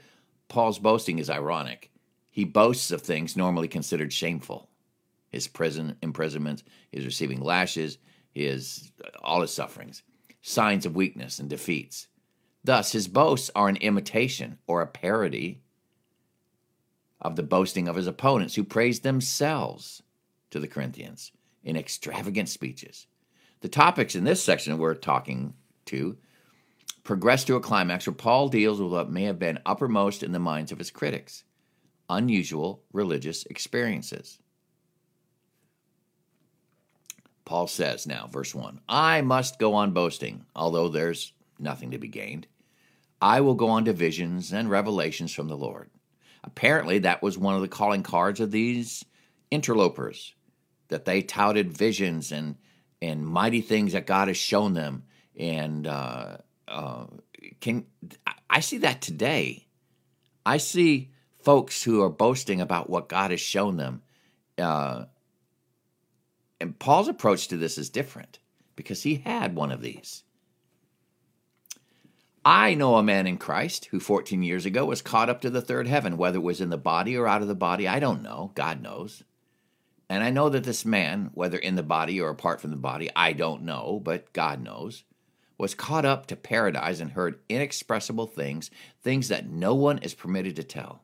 Paul's 0.50 0.78
boasting 0.78 1.18
is 1.18 1.30
ironic. 1.30 1.90
He 2.30 2.44
boasts 2.44 2.90
of 2.90 3.00
things 3.00 3.36
normally 3.36 3.68
considered 3.68 4.12
shameful 4.12 4.68
his 5.30 5.46
prison 5.46 5.96
imprisonment, 6.02 6.64
his 6.90 7.04
receiving 7.04 7.40
lashes, 7.40 7.98
his 8.32 8.90
uh, 9.04 9.10
all 9.22 9.40
his 9.42 9.52
sufferings, 9.52 10.02
signs 10.42 10.84
of 10.84 10.96
weakness 10.96 11.38
and 11.38 11.48
defeats. 11.48 12.08
Thus, 12.64 12.92
his 12.92 13.06
boasts 13.06 13.48
are 13.54 13.68
an 13.68 13.76
imitation 13.76 14.58
or 14.66 14.82
a 14.82 14.88
parody 14.88 15.62
of 17.20 17.36
the 17.36 17.44
boasting 17.44 17.86
of 17.86 17.94
his 17.94 18.08
opponents 18.08 18.56
who 18.56 18.64
praised 18.64 19.04
themselves 19.04 20.02
to 20.50 20.58
the 20.58 20.66
Corinthians 20.66 21.30
in 21.62 21.76
extravagant 21.76 22.48
speeches. 22.48 23.06
The 23.60 23.68
topics 23.68 24.16
in 24.16 24.24
this 24.24 24.42
section 24.42 24.78
we're 24.78 24.94
talking 24.94 25.54
to 25.86 26.16
progress 27.10 27.42
to 27.42 27.56
a 27.56 27.60
climax 27.60 28.06
where 28.06 28.14
Paul 28.14 28.46
deals 28.46 28.80
with 28.80 28.92
what 28.92 29.10
may 29.10 29.24
have 29.24 29.40
been 29.40 29.58
uppermost 29.66 30.22
in 30.22 30.30
the 30.30 30.38
minds 30.38 30.70
of 30.70 30.78
his 30.78 30.92
critics 30.92 31.42
unusual 32.08 32.84
religious 32.92 33.44
experiences. 33.46 34.38
Paul 37.44 37.66
says 37.66 38.06
now, 38.06 38.28
verse 38.30 38.54
1 38.54 38.82
I 38.88 39.22
must 39.22 39.58
go 39.58 39.74
on 39.74 39.90
boasting, 39.90 40.46
although 40.54 40.88
there's 40.88 41.32
nothing 41.58 41.90
to 41.90 41.98
be 41.98 42.06
gained. 42.06 42.46
I 43.20 43.40
will 43.40 43.56
go 43.56 43.70
on 43.70 43.86
to 43.86 43.92
visions 43.92 44.52
and 44.52 44.70
revelations 44.70 45.34
from 45.34 45.48
the 45.48 45.56
Lord. 45.56 45.90
Apparently, 46.44 47.00
that 47.00 47.24
was 47.24 47.36
one 47.36 47.56
of 47.56 47.60
the 47.60 47.66
calling 47.66 48.04
cards 48.04 48.38
of 48.38 48.52
these 48.52 49.04
interlopers 49.50 50.36
that 50.86 51.06
they 51.06 51.22
touted 51.22 51.76
visions 51.76 52.30
and 52.30 52.54
and 53.02 53.26
mighty 53.26 53.62
things 53.62 53.94
that 53.94 54.06
God 54.06 54.28
has 54.28 54.36
shown 54.36 54.74
them. 54.74 55.02
And 55.36 55.88
uh, 55.88 56.36
uh, 56.70 57.06
can 57.60 57.84
I 58.48 58.60
see 58.60 58.78
that 58.78 59.02
today? 59.02 59.66
I 60.46 60.56
see 60.56 61.10
folks 61.42 61.82
who 61.82 62.02
are 62.02 62.10
boasting 62.10 62.60
about 62.60 62.88
what 62.88 63.08
God 63.08 63.30
has 63.30 63.40
shown 63.40 63.76
them. 63.76 64.02
Uh, 64.58 65.06
and 66.60 66.78
Paul's 66.78 67.08
approach 67.08 67.48
to 67.48 67.56
this 67.56 67.78
is 67.78 67.90
different 67.90 68.38
because 68.76 69.02
he 69.02 69.16
had 69.16 69.54
one 69.54 69.72
of 69.72 69.80
these. 69.80 70.24
I 72.44 72.74
know 72.74 72.96
a 72.96 73.02
man 73.02 73.26
in 73.26 73.36
Christ 73.36 73.86
who 73.86 74.00
14 74.00 74.42
years 74.42 74.64
ago 74.64 74.86
was 74.86 75.02
caught 75.02 75.28
up 75.28 75.42
to 75.42 75.50
the 75.50 75.60
third 75.60 75.86
heaven, 75.86 76.16
whether 76.16 76.38
it 76.38 76.42
was 76.42 76.60
in 76.60 76.70
the 76.70 76.78
body 76.78 77.16
or 77.16 77.26
out 77.26 77.42
of 77.42 77.48
the 77.48 77.54
body, 77.54 77.86
I 77.86 78.00
don't 78.00 78.22
know. 78.22 78.52
God 78.54 78.80
knows. 78.80 79.22
And 80.08 80.24
I 80.24 80.30
know 80.30 80.48
that 80.48 80.64
this 80.64 80.84
man, 80.84 81.30
whether 81.34 81.58
in 81.58 81.76
the 81.76 81.82
body 81.82 82.20
or 82.20 82.30
apart 82.30 82.60
from 82.60 82.70
the 82.70 82.76
body, 82.76 83.10
I 83.14 83.32
don't 83.32 83.62
know, 83.62 84.00
but 84.02 84.32
God 84.32 84.62
knows, 84.62 85.04
was 85.60 85.74
caught 85.74 86.04
up 86.04 86.26
to 86.26 86.36
paradise 86.36 87.00
and 87.00 87.12
heard 87.12 87.38
inexpressible 87.48 88.26
things, 88.26 88.70
things 89.02 89.28
that 89.28 89.48
no 89.48 89.74
one 89.74 89.98
is 89.98 90.14
permitted 90.14 90.56
to 90.56 90.64
tell. 90.64 91.02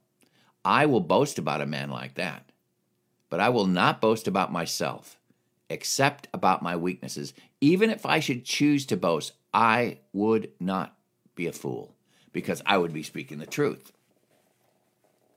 I 0.64 0.86
will 0.86 1.00
boast 1.00 1.38
about 1.38 1.60
a 1.60 1.66
man 1.66 1.90
like 1.90 2.14
that, 2.14 2.50
but 3.30 3.40
I 3.40 3.50
will 3.50 3.66
not 3.66 4.00
boast 4.00 4.26
about 4.26 4.52
myself, 4.52 5.18
except 5.68 6.28
about 6.34 6.62
my 6.62 6.76
weaknesses. 6.76 7.34
Even 7.60 7.90
if 7.90 8.04
I 8.04 8.20
should 8.20 8.44
choose 8.44 8.86
to 8.86 8.96
boast, 8.96 9.32
I 9.52 9.98
would 10.12 10.50
not 10.58 10.96
be 11.34 11.46
a 11.46 11.52
fool, 11.52 11.94
because 12.32 12.62
I 12.66 12.78
would 12.78 12.92
be 12.92 13.02
speaking 13.02 13.38
the 13.38 13.46
truth. 13.46 13.92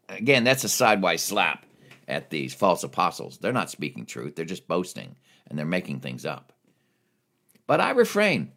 Again, 0.07 0.43
that's 0.43 0.63
a 0.63 0.69
sidewise 0.69 1.21
slap 1.21 1.65
at 2.07 2.31
these 2.31 2.53
false 2.53 2.83
apostles. 2.83 3.37
They're 3.37 3.53
not 3.53 3.69
speaking 3.69 4.05
truth, 4.05 4.35
they're 4.35 4.45
just 4.45 4.67
boasting 4.67 5.15
and 5.47 5.57
they're 5.57 5.65
making 5.65 5.99
things 5.99 6.25
up. 6.25 6.53
But 7.67 7.81
I 7.81 7.91
refrain, 7.91 8.51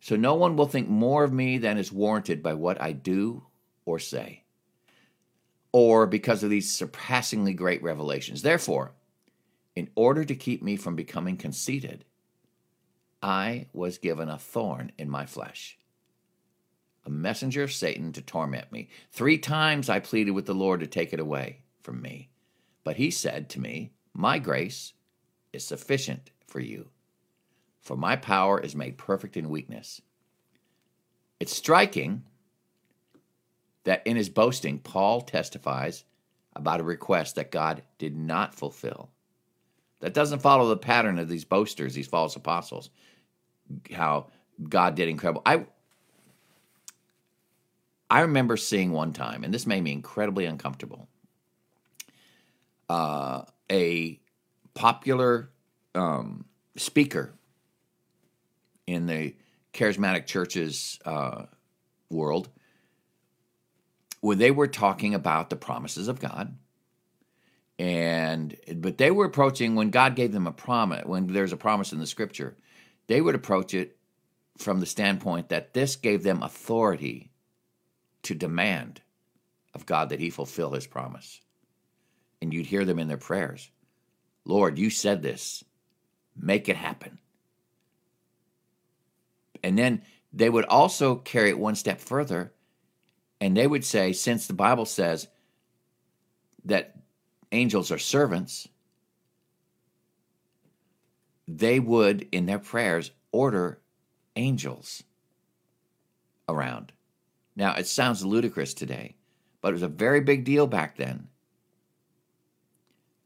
so 0.00 0.16
no 0.16 0.34
one 0.34 0.56
will 0.56 0.66
think 0.66 0.88
more 0.88 1.24
of 1.24 1.32
me 1.32 1.58
than 1.58 1.78
is 1.78 1.92
warranted 1.92 2.42
by 2.42 2.54
what 2.54 2.80
I 2.80 2.92
do 2.92 3.44
or 3.84 3.98
say, 3.98 4.44
or 5.72 6.06
because 6.06 6.42
of 6.42 6.50
these 6.50 6.72
surpassingly 6.72 7.54
great 7.54 7.82
revelations. 7.82 8.42
Therefore, 8.42 8.92
in 9.76 9.90
order 9.94 10.24
to 10.24 10.34
keep 10.34 10.62
me 10.62 10.76
from 10.76 10.96
becoming 10.96 11.36
conceited, 11.36 12.04
I 13.22 13.66
was 13.72 13.98
given 13.98 14.30
a 14.30 14.38
thorn 14.38 14.92
in 14.98 15.10
my 15.10 15.26
flesh, 15.26 15.78
a 17.04 17.10
messenger 17.10 17.62
of 17.62 17.72
Satan 17.72 18.12
to 18.12 18.22
torment 18.22 18.72
me. 18.72 18.88
Three 19.12 19.38
times 19.38 19.90
I 19.90 20.00
pleaded 20.00 20.32
with 20.32 20.46
the 20.46 20.54
Lord 20.54 20.80
to 20.80 20.86
take 20.86 21.12
it 21.12 21.20
away 21.20 21.58
from 21.82 22.00
me. 22.00 22.30
But 22.84 22.96
he 22.96 23.10
said 23.10 23.50
to 23.50 23.60
me, 23.60 23.92
My 24.14 24.38
grace 24.38 24.94
is 25.52 25.64
sufficient 25.64 26.30
for 26.46 26.60
you, 26.60 26.88
for 27.80 27.96
my 27.96 28.16
power 28.16 28.60
is 28.60 28.74
made 28.74 28.98
perfect 28.98 29.36
in 29.36 29.48
weakness. 29.48 30.00
It's 31.38 31.56
striking 31.56 32.24
that 33.84 34.06
in 34.06 34.16
his 34.16 34.28
boasting, 34.28 34.78
Paul 34.78 35.22
testifies 35.22 36.04
about 36.54 36.80
a 36.80 36.84
request 36.84 37.36
that 37.36 37.50
God 37.50 37.82
did 37.98 38.16
not 38.16 38.54
fulfill. 38.54 39.10
That 40.00 40.14
doesn't 40.14 40.42
follow 40.42 40.68
the 40.68 40.76
pattern 40.76 41.18
of 41.18 41.28
these 41.28 41.44
boasters, 41.44 41.94
these 41.94 42.06
false 42.06 42.36
apostles, 42.36 42.90
how 43.92 44.28
God 44.68 44.94
did 44.94 45.08
incredible. 45.08 45.42
I 45.46 45.66
I 48.12 48.22
remember 48.22 48.56
seeing 48.56 48.90
one 48.90 49.12
time, 49.12 49.44
and 49.44 49.54
this 49.54 49.66
made 49.66 49.82
me 49.84 49.92
incredibly 49.92 50.44
uncomfortable 50.44 51.08
uh, 52.90 53.44
a 53.70 54.20
popular 54.74 55.50
um, 55.94 56.44
speaker 56.76 57.32
in 58.86 59.06
the 59.06 59.34
charismatic 59.72 60.26
churches 60.26 60.98
uh, 61.04 61.44
world 62.10 62.48
when 64.20 64.38
they 64.38 64.50
were 64.50 64.66
talking 64.66 65.14
about 65.14 65.50
the 65.50 65.56
promises 65.56 66.08
of 66.08 66.20
God. 66.20 66.56
And 67.78 68.56
but 68.76 68.98
they 68.98 69.10
were 69.10 69.24
approaching 69.24 69.74
when 69.74 69.90
God 69.90 70.14
gave 70.14 70.32
them 70.32 70.46
a 70.46 70.52
promise, 70.52 71.06
when 71.06 71.26
there's 71.28 71.54
a 71.54 71.56
promise 71.56 71.92
in 71.92 71.98
the 71.98 72.06
scripture, 72.06 72.56
they 73.06 73.20
would 73.20 73.34
approach 73.34 73.72
it 73.72 73.96
from 74.58 74.80
the 74.80 74.86
standpoint 74.86 75.48
that 75.48 75.72
this 75.72 75.96
gave 75.96 76.22
them 76.22 76.42
authority 76.42 77.30
to 78.24 78.34
demand 78.34 79.00
of 79.74 79.86
God 79.86 80.10
that 80.10 80.20
he 80.20 80.28
fulfill 80.28 80.72
his 80.72 80.86
promise 80.86 81.40
and 82.42 82.52
you'd 82.52 82.66
hear 82.66 82.84
them 82.84 82.98
in 82.98 83.08
their 83.08 83.16
prayers 83.16 83.70
Lord, 84.44 84.78
you 84.78 84.90
said 84.90 85.22
this, 85.22 85.64
make 86.36 86.68
it 86.68 86.76
happen. 86.76 87.18
And 89.62 89.78
then 89.78 90.02
they 90.32 90.48
would 90.48 90.64
also 90.66 91.16
carry 91.16 91.50
it 91.50 91.58
one 91.58 91.74
step 91.74 92.00
further, 92.00 92.52
and 93.40 93.56
they 93.56 93.66
would 93.66 93.84
say, 93.84 94.12
since 94.12 94.46
the 94.46 94.52
Bible 94.52 94.86
says 94.86 95.28
that 96.64 96.96
angels 97.52 97.90
are 97.90 97.98
servants, 97.98 98.68
they 101.48 101.80
would, 101.80 102.28
in 102.32 102.46
their 102.46 102.58
prayers, 102.58 103.10
order 103.32 103.80
angels 104.36 105.02
around. 106.48 106.92
Now, 107.56 107.74
it 107.74 107.86
sounds 107.86 108.24
ludicrous 108.24 108.74
today, 108.74 109.16
but 109.60 109.70
it 109.70 109.72
was 109.72 109.82
a 109.82 109.88
very 109.88 110.20
big 110.20 110.44
deal 110.44 110.66
back 110.66 110.96
then 110.96 111.28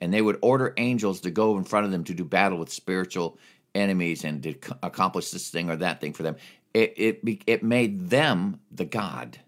and 0.05 0.13
they 0.13 0.21
would 0.21 0.39
order 0.43 0.75
angels 0.77 1.23
to 1.23 1.31
go 1.31 1.57
in 1.57 1.65
front 1.65 1.87
of 1.87 1.91
them 1.91 2.05
to 2.05 2.13
do 2.13 2.25
battle 2.27 2.59
with 2.59 2.71
spiritual 2.71 3.39
enemies 3.75 4.25
and 4.25 4.43
to 4.43 4.55
accomplish 4.83 5.31
this 5.31 5.51
thing 5.51 5.71
or 5.71 5.77
that 5.77 6.01
thing 6.01 6.13
for 6.13 6.23
them. 6.23 6.37
It 6.73 6.95
it 6.97 7.43
it 7.47 7.63
made 7.63 8.11
them 8.11 8.61
the 8.71 8.85
god, 8.85 9.39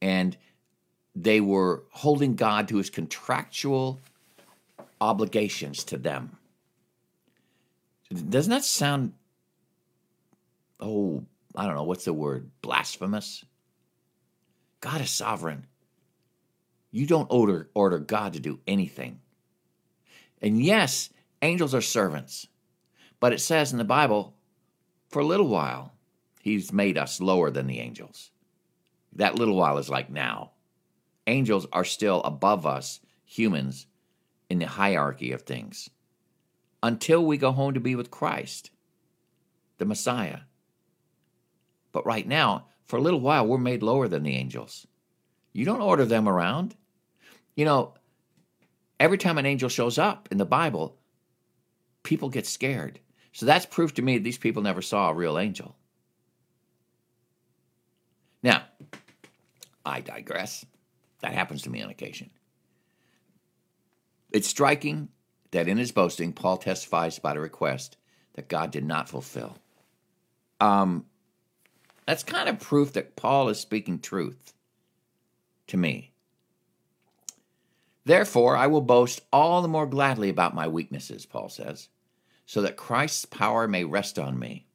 and 0.00 0.36
they 1.14 1.40
were 1.40 1.84
holding 1.90 2.34
God 2.36 2.68
to 2.68 2.76
his 2.76 2.90
contractual 2.90 4.00
obligations 5.00 5.84
to 5.84 5.96
them. 5.96 6.36
Doesn't 8.10 8.50
that 8.50 8.64
sound, 8.64 9.12
oh, 10.80 11.24
I 11.54 11.66
don't 11.66 11.76
know, 11.76 11.84
what's 11.84 12.04
the 12.04 12.12
word? 12.12 12.50
Blasphemous? 12.60 13.44
God 14.80 15.00
is 15.00 15.10
sovereign. 15.10 15.66
You 16.90 17.06
don't 17.06 17.28
order, 17.30 17.70
order 17.74 17.98
God 17.98 18.32
to 18.32 18.40
do 18.40 18.58
anything. 18.66 19.20
And 20.42 20.60
yes, 20.60 21.10
angels 21.42 21.74
are 21.74 21.80
servants, 21.80 22.46
but 23.18 23.32
it 23.32 23.40
says 23.40 23.72
in 23.72 23.78
the 23.78 23.84
Bible, 23.84 24.34
for 25.08 25.20
a 25.20 25.26
little 25.26 25.48
while, 25.48 25.94
He's 26.40 26.72
made 26.72 26.96
us 26.96 27.20
lower 27.20 27.50
than 27.50 27.66
the 27.66 27.80
angels. 27.80 28.30
That 29.12 29.34
little 29.34 29.56
while 29.56 29.76
is 29.76 29.90
like 29.90 30.08
now. 30.08 30.52
Angels 31.26 31.66
are 31.72 31.84
still 31.84 32.22
above 32.22 32.66
us, 32.66 33.00
humans, 33.24 33.86
in 34.48 34.58
the 34.58 34.66
hierarchy 34.66 35.32
of 35.32 35.42
things 35.42 35.90
until 36.82 37.24
we 37.24 37.36
go 37.36 37.52
home 37.52 37.74
to 37.74 37.80
be 37.80 37.94
with 37.94 38.10
Christ, 38.10 38.70
the 39.78 39.84
Messiah. 39.84 40.40
But 41.92 42.06
right 42.06 42.26
now, 42.26 42.66
for 42.84 42.96
a 42.96 43.00
little 43.02 43.20
while, 43.20 43.46
we're 43.46 43.58
made 43.58 43.82
lower 43.82 44.08
than 44.08 44.22
the 44.22 44.36
angels. 44.36 44.86
You 45.52 45.64
don't 45.64 45.82
order 45.82 46.04
them 46.04 46.28
around. 46.28 46.76
You 47.54 47.64
know, 47.64 47.94
every 48.98 49.18
time 49.18 49.38
an 49.38 49.46
angel 49.46 49.68
shows 49.68 49.98
up 49.98 50.28
in 50.30 50.38
the 50.38 50.46
Bible, 50.46 50.96
people 52.02 52.28
get 52.28 52.46
scared. 52.46 53.00
So 53.32 53.46
that's 53.46 53.66
proof 53.66 53.94
to 53.94 54.02
me 54.02 54.18
these 54.18 54.38
people 54.38 54.62
never 54.62 54.82
saw 54.82 55.10
a 55.10 55.14
real 55.14 55.38
angel. 55.38 55.76
Now, 58.42 58.62
I 59.84 60.00
digress. 60.00 60.64
That 61.20 61.34
happens 61.34 61.62
to 61.62 61.70
me 61.70 61.82
on 61.82 61.90
occasion. 61.90 62.30
It's 64.32 64.48
striking 64.48 65.08
that 65.50 65.68
in 65.68 65.76
his 65.76 65.92
boasting, 65.92 66.32
Paul 66.32 66.56
testifies 66.56 67.18
about 67.18 67.36
a 67.36 67.40
request 67.40 67.96
that 68.34 68.48
God 68.48 68.70
did 68.70 68.84
not 68.84 69.08
fulfill. 69.08 69.56
Um, 70.60 71.06
that's 72.06 72.22
kind 72.22 72.48
of 72.48 72.60
proof 72.60 72.92
that 72.94 73.16
Paul 73.16 73.48
is 73.48 73.58
speaking 73.58 73.98
truth 73.98 74.52
to 75.68 75.76
me. 75.76 76.09
Therefore, 78.04 78.56
I 78.56 78.66
will 78.66 78.80
boast 78.80 79.20
all 79.32 79.62
the 79.62 79.68
more 79.68 79.86
gladly 79.86 80.28
about 80.28 80.54
my 80.54 80.68
weaknesses, 80.68 81.26
Paul 81.26 81.48
says, 81.48 81.88
so 82.46 82.62
that 82.62 82.76
Christ's 82.76 83.26
power 83.26 83.68
may 83.68 83.84
rest 83.84 84.18
on 84.18 84.38
me. 84.38 84.66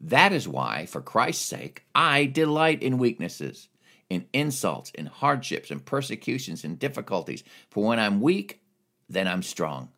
That 0.00 0.32
is 0.32 0.48
why, 0.48 0.86
for 0.86 1.00
Christ's 1.00 1.46
sake, 1.46 1.84
I 1.94 2.26
delight 2.26 2.82
in 2.82 2.98
weaknesses, 2.98 3.68
in 4.10 4.26
insults, 4.32 4.90
in 4.90 5.06
hardships, 5.06 5.70
in 5.70 5.80
persecutions, 5.80 6.64
in 6.64 6.76
difficulties. 6.76 7.44
For 7.70 7.84
when 7.84 7.98
I'm 7.98 8.20
weak, 8.20 8.60
then 9.08 9.26
I'm 9.26 9.42
strong. 9.42 9.90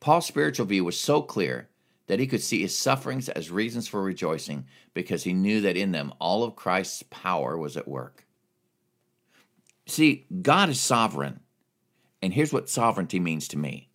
Paul's 0.00 0.26
spiritual 0.26 0.66
view 0.66 0.84
was 0.84 0.98
so 0.98 1.22
clear 1.22 1.68
that 2.06 2.18
he 2.18 2.26
could 2.26 2.42
see 2.42 2.62
his 2.62 2.76
sufferings 2.76 3.28
as 3.28 3.50
reasons 3.50 3.86
for 3.86 4.02
rejoicing 4.02 4.66
because 4.94 5.24
he 5.24 5.32
knew 5.32 5.60
that 5.60 5.76
in 5.76 5.92
them 5.92 6.12
all 6.18 6.42
of 6.42 6.56
Christ's 6.56 7.04
power 7.10 7.56
was 7.56 7.76
at 7.76 7.86
work. 7.86 8.26
See, 9.86 10.26
God 10.42 10.68
is 10.68 10.80
sovereign. 10.80 11.40
And 12.20 12.32
here's 12.32 12.52
what 12.52 12.70
sovereignty 12.70 13.18
means 13.18 13.48
to 13.48 13.58
me 13.58 13.88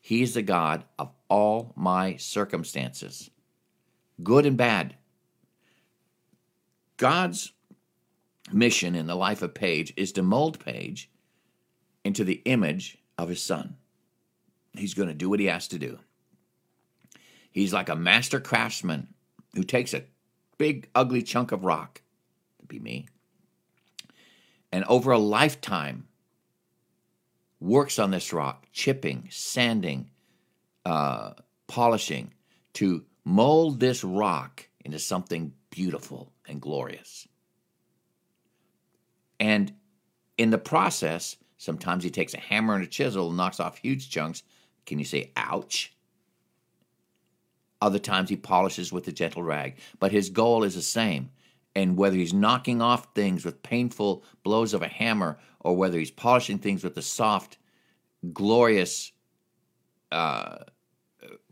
He 0.00 0.22
is 0.22 0.34
the 0.34 0.42
God 0.42 0.84
of 0.98 1.10
all 1.28 1.72
my 1.76 2.16
circumstances, 2.16 3.30
good 4.22 4.46
and 4.46 4.56
bad. 4.56 4.96
God's 6.96 7.52
mission 8.52 8.94
in 8.94 9.06
the 9.06 9.14
life 9.14 9.40
of 9.40 9.54
Paige 9.54 9.94
is 9.96 10.12
to 10.12 10.22
mold 10.22 10.62
Paige 10.62 11.10
into 12.04 12.24
the 12.24 12.42
image 12.44 12.98
of 13.16 13.28
his 13.28 13.42
son. 13.42 13.76
He's 14.74 14.94
going 14.94 15.08
to 15.08 15.14
do 15.14 15.30
what 15.30 15.40
he 15.40 15.46
has 15.46 15.68
to 15.68 15.78
do. 15.78 15.98
He's 17.50 17.72
like 17.72 17.88
a 17.88 17.96
master 17.96 18.38
craftsman 18.38 19.08
who 19.54 19.62
takes 19.62 19.94
a 19.94 20.04
big, 20.58 20.88
ugly 20.94 21.22
chunk 21.22 21.52
of 21.52 21.64
rock, 21.64 22.02
to 22.60 22.66
be 22.66 22.78
me, 22.78 23.08
and 24.72 24.84
over 24.84 25.12
a 25.12 25.18
lifetime 25.18 26.06
works 27.60 27.98
on 27.98 28.10
this 28.10 28.32
rock, 28.32 28.66
chipping, 28.72 29.28
sanding, 29.30 30.10
uh, 30.86 31.32
polishing, 31.66 32.32
to 32.74 33.04
mold 33.24 33.80
this 33.80 34.02
rock 34.02 34.68
into 34.84 34.98
something 34.98 35.52
beautiful 35.70 36.32
and 36.48 36.60
glorious. 36.60 37.28
And 39.38 39.72
in 40.38 40.50
the 40.50 40.58
process, 40.58 41.36
Sometimes 41.60 42.02
he 42.02 42.08
takes 42.08 42.32
a 42.32 42.40
hammer 42.40 42.74
and 42.74 42.82
a 42.82 42.86
chisel 42.86 43.28
and 43.28 43.36
knocks 43.36 43.60
off 43.60 43.76
huge 43.76 44.08
chunks. 44.08 44.42
Can 44.86 44.98
you 44.98 45.04
say 45.04 45.30
ouch? 45.36 45.92
Other 47.82 47.98
times 47.98 48.30
he 48.30 48.36
polishes 48.36 48.90
with 48.90 49.06
a 49.08 49.12
gentle 49.12 49.42
rag, 49.42 49.76
but 49.98 50.10
his 50.10 50.30
goal 50.30 50.64
is 50.64 50.74
the 50.74 50.80
same. 50.80 51.28
And 51.80 51.96
whether 51.96 52.16
he's 52.16 52.34
knocking 52.34 52.82
off 52.82 53.14
things 53.14 53.42
with 53.42 53.62
painful 53.62 54.22
blows 54.42 54.74
of 54.74 54.82
a 54.82 54.88
hammer 54.88 55.38
or 55.60 55.74
whether 55.74 55.98
he's 55.98 56.10
polishing 56.10 56.58
things 56.58 56.84
with 56.84 56.94
a 56.98 57.02
soft, 57.02 57.56
glorious 58.34 59.12
uh, 60.12 60.58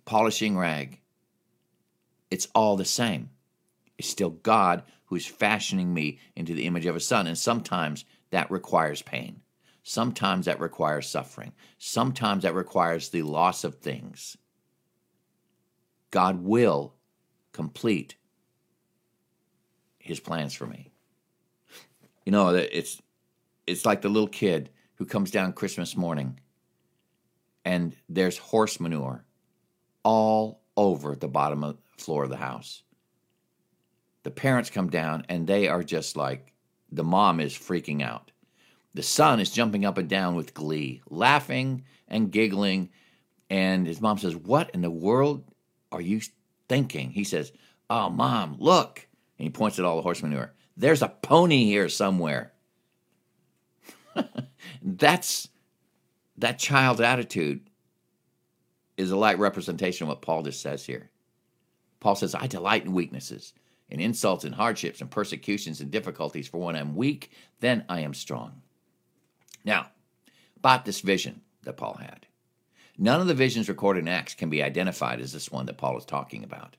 polishing 0.05 0.59
rag, 0.59 1.01
it's 2.31 2.47
all 2.55 2.77
the 2.77 2.85
same. 2.85 3.31
It's 3.97 4.11
still 4.11 4.29
God 4.29 4.83
who's 5.07 5.25
fashioning 5.25 5.95
me 5.95 6.19
into 6.37 6.53
the 6.53 6.67
image 6.67 6.85
of 6.85 6.95
his 6.95 7.07
son. 7.07 7.27
And 7.27 7.38
sometimes 7.38 8.05
that 8.29 8.51
requires 8.51 9.01
pain. 9.01 9.41
Sometimes 9.83 10.45
that 10.45 10.61
requires 10.61 11.09
suffering. 11.09 11.53
Sometimes 11.79 12.43
that 12.43 12.55
requires 12.55 13.09
the 13.09 13.23
loss 13.23 13.64
of 13.64 13.77
things. 13.77 14.37
God 16.11 16.45
will 16.45 16.97
complete 17.53 18.17
his 20.09 20.21
plans 20.21 20.55
for 20.55 20.66
me. 20.66 20.90
You 22.25 22.33
know, 22.33 22.49
it's 22.55 23.01
it's 23.66 23.87
like 23.87 24.03
the 24.03 24.09
little 24.09 24.29
kid 24.29 24.71
who 24.97 25.07
comes 25.07 25.31
down 25.31 25.53
Christmas 25.53 25.97
morning 25.97 26.40
and 27.64 27.94
there's 28.09 28.38
horse 28.38 28.81
manure 28.81 29.25
all 30.03 30.62
over 30.77 31.14
the 31.14 31.29
bottom 31.29 31.62
of 31.62 31.77
the 31.77 32.03
floor 32.03 32.25
of 32.25 32.31
the 32.31 32.37
house. 32.37 32.83
The 34.23 34.31
parents 34.31 34.71
come 34.71 34.88
down 34.88 35.25
and 35.29 35.47
they 35.47 35.68
are 35.68 35.83
just 35.83 36.16
like 36.16 36.53
the 36.90 37.05
mom 37.05 37.40
is 37.40 37.53
freaking 37.53 38.03
out. 38.03 38.31
The 38.94 39.03
son 39.03 39.40
is 39.40 39.51
jumping 39.51 39.85
up 39.85 39.99
and 39.99 40.09
down 40.09 40.35
with 40.35 40.55
glee, 40.55 41.03
laughing 41.11 41.85
and 42.09 42.33
giggling. 42.33 42.90
And 43.51 43.87
his 43.87 44.01
mom 44.01 44.18
says, 44.18 44.35
What 44.35 44.71
in 44.71 44.81
the 44.81 44.90
world 44.90 45.44
are 45.92 46.01
you 46.01 46.21
thinking? 46.68 47.11
He 47.11 47.25
says, 47.25 47.53
Oh, 47.90 48.11
mom, 48.11 48.57
look. 48.59 49.08
And 49.38 49.44
he 49.44 49.51
points 49.51 49.79
at 49.79 49.85
all 49.85 49.96
the 49.96 50.03
horse 50.03 50.22
manure. 50.22 50.53
There's 50.77 51.03
a 51.03 51.09
pony 51.09 51.64
here 51.64 51.88
somewhere. 51.88 52.53
That's 54.83 55.48
that 56.38 56.59
child's 56.59 57.01
attitude 57.01 57.68
is 58.96 59.11
a 59.11 59.16
light 59.16 59.38
representation 59.38 60.05
of 60.05 60.09
what 60.09 60.22
Paul 60.22 60.42
just 60.42 60.61
says 60.61 60.85
here. 60.85 61.11
Paul 62.01 62.14
says, 62.14 62.35
I 62.35 62.46
delight 62.46 62.85
in 62.85 62.92
weaknesses, 62.92 63.53
in 63.88 64.01
insults 64.01 64.44
and 64.44 64.55
hardships 64.55 65.01
and 65.01 65.11
persecutions 65.11 65.81
and 65.81 65.90
difficulties, 65.90 66.46
for 66.46 66.59
when 66.59 66.77
I'm 66.77 66.94
weak, 66.94 67.33
then 67.61 67.85
I 67.88 68.01
am 68.01 68.14
strong. 68.14 68.62
Now, 69.64 69.88
about 70.57 70.85
this 70.85 71.01
vision 71.01 71.40
that 71.62 71.77
Paul 71.77 71.94
had. 71.94 72.27
None 72.96 73.20
of 73.20 73.29
the 73.29 73.35
visions 73.35 73.68
recorded 73.68 74.01
in 74.01 74.09
Acts 74.09 74.35
can 74.35 74.51
be 74.51 74.62
identified 74.62 75.20
as 75.20 75.33
this 75.33 75.51
one 75.51 75.66
that 75.66 75.79
Paul 75.79 75.96
is 75.96 76.05
talking 76.05 76.42
about, 76.42 76.77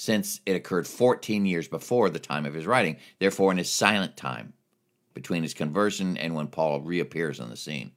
since 0.00 0.40
it 0.46 0.54
occurred 0.54 0.86
14 0.86 1.44
years 1.44 1.66
before 1.66 2.08
the 2.08 2.20
time 2.20 2.46
of 2.46 2.54
his 2.54 2.68
writing, 2.68 2.98
therefore, 3.18 3.50
in 3.50 3.58
his 3.58 3.68
silent 3.68 4.16
time 4.16 4.52
between 5.12 5.42
his 5.42 5.54
conversion 5.54 6.16
and 6.16 6.36
when 6.36 6.46
Paul 6.46 6.82
reappears 6.82 7.40
on 7.40 7.50
the 7.50 7.56
scene. 7.56 7.90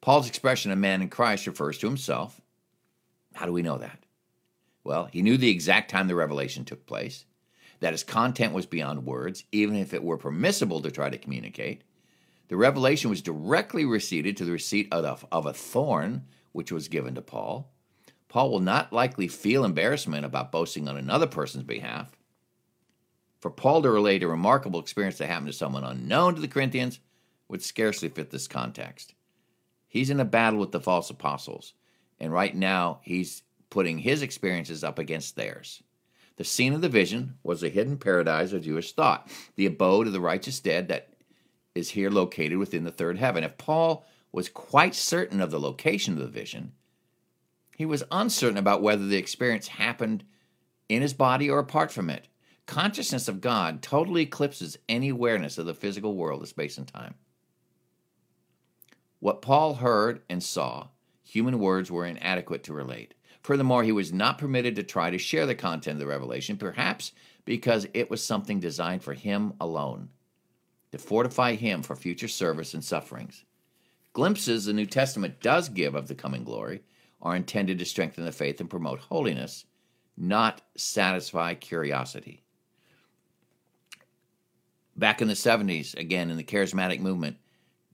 Paul's 0.00 0.26
expression 0.26 0.72
of 0.72 0.78
man 0.78 1.00
in 1.00 1.08
Christ 1.08 1.46
refers 1.46 1.78
to 1.78 1.86
himself. 1.86 2.40
How 3.34 3.46
do 3.46 3.52
we 3.52 3.62
know 3.62 3.78
that? 3.78 4.00
Well, 4.82 5.04
he 5.12 5.22
knew 5.22 5.36
the 5.36 5.48
exact 5.48 5.92
time 5.92 6.08
the 6.08 6.16
revelation 6.16 6.64
took 6.64 6.86
place, 6.86 7.24
that 7.78 7.92
his 7.92 8.02
content 8.02 8.52
was 8.52 8.66
beyond 8.66 9.06
words, 9.06 9.44
even 9.52 9.76
if 9.76 9.94
it 9.94 10.02
were 10.02 10.18
permissible 10.18 10.80
to 10.82 10.90
try 10.90 11.08
to 11.08 11.18
communicate. 11.18 11.82
The 12.48 12.56
revelation 12.56 13.10
was 13.10 13.22
directly 13.22 13.84
received 13.84 14.36
to 14.38 14.44
the 14.44 14.50
receipt 14.50 14.92
of 14.92 15.46
a 15.46 15.52
thorn, 15.52 16.24
which 16.50 16.72
was 16.72 16.88
given 16.88 17.14
to 17.14 17.22
Paul. 17.22 17.71
Paul 18.32 18.50
will 18.50 18.60
not 18.60 18.94
likely 18.94 19.28
feel 19.28 19.62
embarrassment 19.62 20.24
about 20.24 20.50
boasting 20.50 20.88
on 20.88 20.96
another 20.96 21.26
person's 21.26 21.64
behalf. 21.64 22.16
For 23.40 23.50
Paul 23.50 23.82
to 23.82 23.90
relate 23.90 24.22
a 24.22 24.26
remarkable 24.26 24.80
experience 24.80 25.18
that 25.18 25.26
happened 25.26 25.48
to 25.48 25.52
someone 25.52 25.84
unknown 25.84 26.36
to 26.36 26.40
the 26.40 26.48
Corinthians 26.48 26.98
would 27.48 27.62
scarcely 27.62 28.08
fit 28.08 28.30
this 28.30 28.48
context. 28.48 29.12
He's 29.86 30.08
in 30.08 30.18
a 30.18 30.24
battle 30.24 30.58
with 30.58 30.72
the 30.72 30.80
false 30.80 31.10
apostles, 31.10 31.74
and 32.18 32.32
right 32.32 32.56
now 32.56 33.00
he's 33.02 33.42
putting 33.68 33.98
his 33.98 34.22
experiences 34.22 34.82
up 34.82 34.98
against 34.98 35.36
theirs. 35.36 35.82
The 36.36 36.44
scene 36.44 36.72
of 36.72 36.80
the 36.80 36.88
vision 36.88 37.34
was 37.42 37.62
a 37.62 37.68
hidden 37.68 37.98
paradise 37.98 38.54
of 38.54 38.62
Jewish 38.62 38.94
thought, 38.94 39.28
the 39.56 39.66
abode 39.66 40.06
of 40.06 40.14
the 40.14 40.20
righteous 40.20 40.58
dead 40.58 40.88
that 40.88 41.12
is 41.74 41.90
here 41.90 42.08
located 42.08 42.56
within 42.56 42.84
the 42.84 42.90
third 42.90 43.18
heaven. 43.18 43.44
If 43.44 43.58
Paul 43.58 44.06
was 44.32 44.48
quite 44.48 44.94
certain 44.94 45.42
of 45.42 45.50
the 45.50 45.60
location 45.60 46.14
of 46.14 46.20
the 46.20 46.28
vision, 46.28 46.72
he 47.82 47.86
was 47.86 48.04
uncertain 48.12 48.58
about 48.58 48.80
whether 48.80 49.04
the 49.04 49.16
experience 49.16 49.66
happened 49.66 50.22
in 50.88 51.02
his 51.02 51.14
body 51.14 51.50
or 51.50 51.58
apart 51.58 51.90
from 51.90 52.08
it. 52.10 52.28
Consciousness 52.64 53.26
of 53.26 53.40
God 53.40 53.82
totally 53.82 54.22
eclipses 54.22 54.78
any 54.88 55.08
awareness 55.08 55.58
of 55.58 55.66
the 55.66 55.74
physical 55.74 56.14
world 56.14 56.42
of 56.42 56.48
space 56.48 56.78
and 56.78 56.86
time. 56.86 57.16
What 59.18 59.42
Paul 59.42 59.74
heard 59.74 60.22
and 60.30 60.40
saw, 60.40 60.90
human 61.24 61.58
words 61.58 61.90
were 61.90 62.06
inadequate 62.06 62.62
to 62.62 62.72
relate. 62.72 63.14
Furthermore, 63.42 63.82
he 63.82 63.90
was 63.90 64.12
not 64.12 64.38
permitted 64.38 64.76
to 64.76 64.84
try 64.84 65.10
to 65.10 65.18
share 65.18 65.44
the 65.44 65.56
content 65.56 65.94
of 65.94 65.98
the 65.98 66.06
revelation, 66.06 66.56
perhaps 66.56 67.10
because 67.44 67.88
it 67.94 68.10
was 68.10 68.22
something 68.24 68.60
designed 68.60 69.02
for 69.02 69.14
him 69.14 69.54
alone, 69.60 70.10
to 70.92 70.98
fortify 70.98 71.56
him 71.56 71.82
for 71.82 71.96
future 71.96 72.28
service 72.28 72.74
and 72.74 72.84
sufferings. 72.84 73.44
Glimpses 74.12 74.66
the 74.66 74.72
New 74.72 74.86
Testament 74.86 75.40
does 75.40 75.68
give 75.68 75.96
of 75.96 76.06
the 76.06 76.14
coming 76.14 76.44
glory 76.44 76.82
are 77.22 77.36
intended 77.36 77.78
to 77.78 77.84
strengthen 77.84 78.24
the 78.24 78.32
faith 78.32 78.60
and 78.60 78.68
promote 78.68 78.98
holiness, 78.98 79.64
not 80.16 80.60
satisfy 80.76 81.54
curiosity. 81.54 82.42
Back 84.96 85.22
in 85.22 85.28
the 85.28 85.34
70s, 85.34 85.96
again 85.96 86.30
in 86.30 86.36
the 86.36 86.44
charismatic 86.44 87.00
movement, 87.00 87.38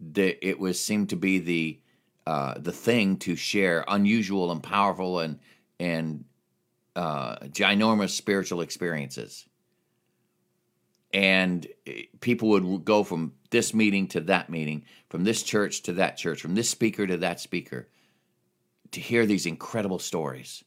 the, 0.00 0.44
it 0.44 0.58
was 0.58 0.80
seemed 0.80 1.10
to 1.10 1.16
be 1.16 1.38
the 1.38 1.80
uh, 2.26 2.58
the 2.58 2.72
thing 2.72 3.16
to 3.16 3.34
share 3.36 3.86
unusual 3.88 4.52
and 4.52 4.62
powerful 4.62 5.20
and 5.20 5.38
and 5.80 6.24
uh, 6.94 7.36
ginormous 7.46 8.10
spiritual 8.10 8.60
experiences. 8.60 9.46
And 11.14 11.66
people 12.20 12.50
would 12.50 12.84
go 12.84 13.02
from 13.02 13.32
this 13.50 13.72
meeting 13.72 14.08
to 14.08 14.20
that 14.22 14.50
meeting, 14.50 14.84
from 15.08 15.24
this 15.24 15.42
church 15.42 15.82
to 15.84 15.94
that 15.94 16.18
church, 16.18 16.42
from 16.42 16.54
this 16.54 16.68
speaker 16.68 17.06
to 17.06 17.16
that 17.16 17.40
speaker, 17.40 17.88
to 18.92 19.00
hear 19.00 19.26
these 19.26 19.46
incredible 19.46 19.98
stories. 19.98 20.64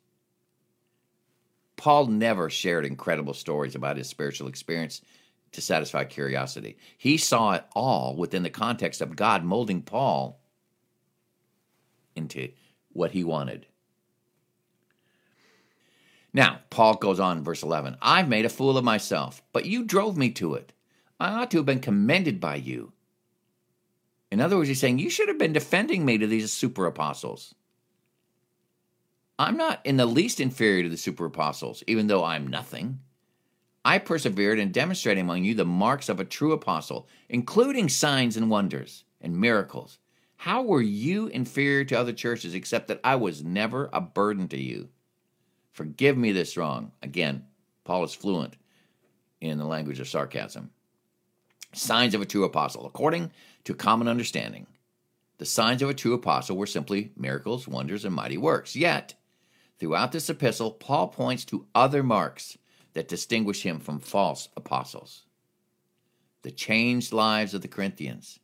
Paul 1.76 2.08
never 2.08 2.50
shared 2.50 2.86
incredible 2.86 3.34
stories 3.34 3.76
about 3.76 3.98
his 3.98 4.08
spiritual 4.08 4.48
experience 4.48 5.02
to 5.54 5.62
satisfy 5.62 6.04
curiosity. 6.04 6.78
He 6.98 7.18
saw 7.18 7.54
it 7.54 7.66
all 7.74 8.16
within 8.16 8.44
the 8.44 8.50
context 8.50 9.02
of 9.02 9.16
God 9.16 9.44
molding 9.44 9.82
Paul 9.82 10.40
into 12.16 12.50
what 12.94 13.12
he 13.12 13.24
wanted. 13.24 13.66
Now, 16.34 16.60
Paul 16.70 16.96
goes 16.96 17.20
on, 17.20 17.44
verse 17.44 17.64
11 17.64 17.98
I've 18.02 18.30
made 18.30 18.46
a 18.46 18.50
fool 18.50 18.78
of 18.78 18.86
myself, 18.86 19.42
but 19.52 19.66
you 19.66 19.84
drove 19.84 20.18
me 20.18 20.30
to 20.32 20.54
it. 20.54 20.74
I 21.20 21.34
ought 21.34 21.52
to 21.52 21.58
have 21.58 21.66
been 21.66 21.80
commended 21.80 22.40
by 22.40 22.56
you. 22.56 22.94
In 24.32 24.40
other 24.40 24.56
words, 24.56 24.70
he's 24.70 24.80
saying, 24.80 25.00
You 25.00 25.10
should 25.10 25.28
have 25.28 25.38
been 25.38 25.54
defending 25.54 26.06
me 26.06 26.18
to 26.18 26.28
these 26.28 26.52
super 26.54 26.86
apostles. 26.86 27.54
I'm 29.42 29.58
not 29.58 29.80
in 29.84 29.98
the 29.98 30.06
least 30.06 30.40
inferior 30.40 30.84
to 30.84 30.90
the 30.90 30.98
super 30.98 31.26
apostles, 31.26 31.84
even 31.88 32.06
though 32.06 32.24
I'm 32.24 32.46
nothing. 32.46 33.00
I 33.84 33.98
persevered 33.98 34.60
in 34.60 34.72
demonstrating 34.72 35.24
among 35.24 35.46
you 35.46 35.56
the 35.56 35.66
marks 35.66 36.10
of 36.10 36.20
a 36.20 36.26
true 36.26 36.52
apostle, 36.52 37.08
including 37.28 37.90
signs 37.90 38.38
and 38.38 38.52
wonders 38.52 39.04
and 39.20 39.36
miracles. 39.36 39.98
How 40.36 40.62
were 40.62 40.84
you 40.84 41.26
inferior 41.26 41.84
to 41.86 42.00
other 42.00 42.14
churches 42.14 42.54
except 42.54 42.88
that 42.90 43.00
I 43.04 43.16
was 43.16 43.44
never 43.44 43.90
a 43.92 44.00
burden 44.00 44.48
to 44.50 44.62
you? 44.62 44.90
Forgive 45.72 46.16
me 46.16 46.32
this 46.32 46.56
wrong. 46.56 46.92
Again, 47.02 47.46
Paul 47.84 48.04
is 48.04 48.14
fluent 48.14 48.58
in 49.40 49.58
the 49.58 49.66
language 49.66 50.00
of 50.00 50.08
sarcasm. 50.08 50.70
Signs 51.74 52.14
of 52.14 52.22
a 52.22 52.28
true 52.28 52.44
apostle. 52.44 52.86
According 52.86 53.32
to 53.64 53.74
common 53.74 54.08
understanding, 54.08 54.68
the 55.40 55.46
signs 55.48 55.82
of 55.82 55.90
a 55.90 55.96
true 55.96 56.14
apostle 56.14 56.58
were 56.58 56.68
simply 56.68 57.12
miracles, 57.18 57.68
wonders, 57.68 58.06
and 58.06 58.14
mighty 58.14 58.38
works. 58.38 58.76
Yet, 58.76 59.16
throughout 59.82 60.12
this 60.12 60.30
epistle, 60.30 60.70
Paul 60.70 61.08
points 61.08 61.44
to 61.46 61.66
other 61.74 62.04
marks 62.04 62.56
that 62.94 63.08
distinguish 63.08 63.64
him 63.64 63.80
from 63.80 63.98
false 64.00 64.48
apostles. 64.56 65.24
The 66.44 66.52
changed 66.52 67.12
lives 67.12 67.56
of 67.56 67.64
the 67.64 67.68
Corinthians, 67.68 68.40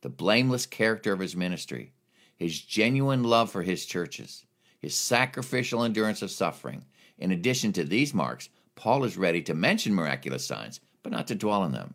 the 0.00 0.08
blameless 0.08 0.64
character 0.64 1.12
of 1.12 1.20
his 1.20 1.36
ministry, 1.36 1.92
his 2.34 2.58
genuine 2.58 3.22
love 3.22 3.50
for 3.50 3.64
his 3.64 3.84
churches, 3.84 4.46
his 4.80 4.96
sacrificial 4.96 5.82
endurance 5.82 6.22
of 6.22 6.30
suffering. 6.30 6.86
In 7.18 7.32
addition 7.32 7.74
to 7.74 7.84
these 7.84 8.14
marks, 8.14 8.48
Paul 8.76 9.04
is 9.04 9.18
ready 9.18 9.42
to 9.42 9.52
mention 9.52 9.94
miraculous 9.94 10.46
signs, 10.46 10.80
but 11.02 11.12
not 11.12 11.26
to 11.26 11.34
dwell 11.34 11.60
on 11.60 11.72
them. 11.72 11.92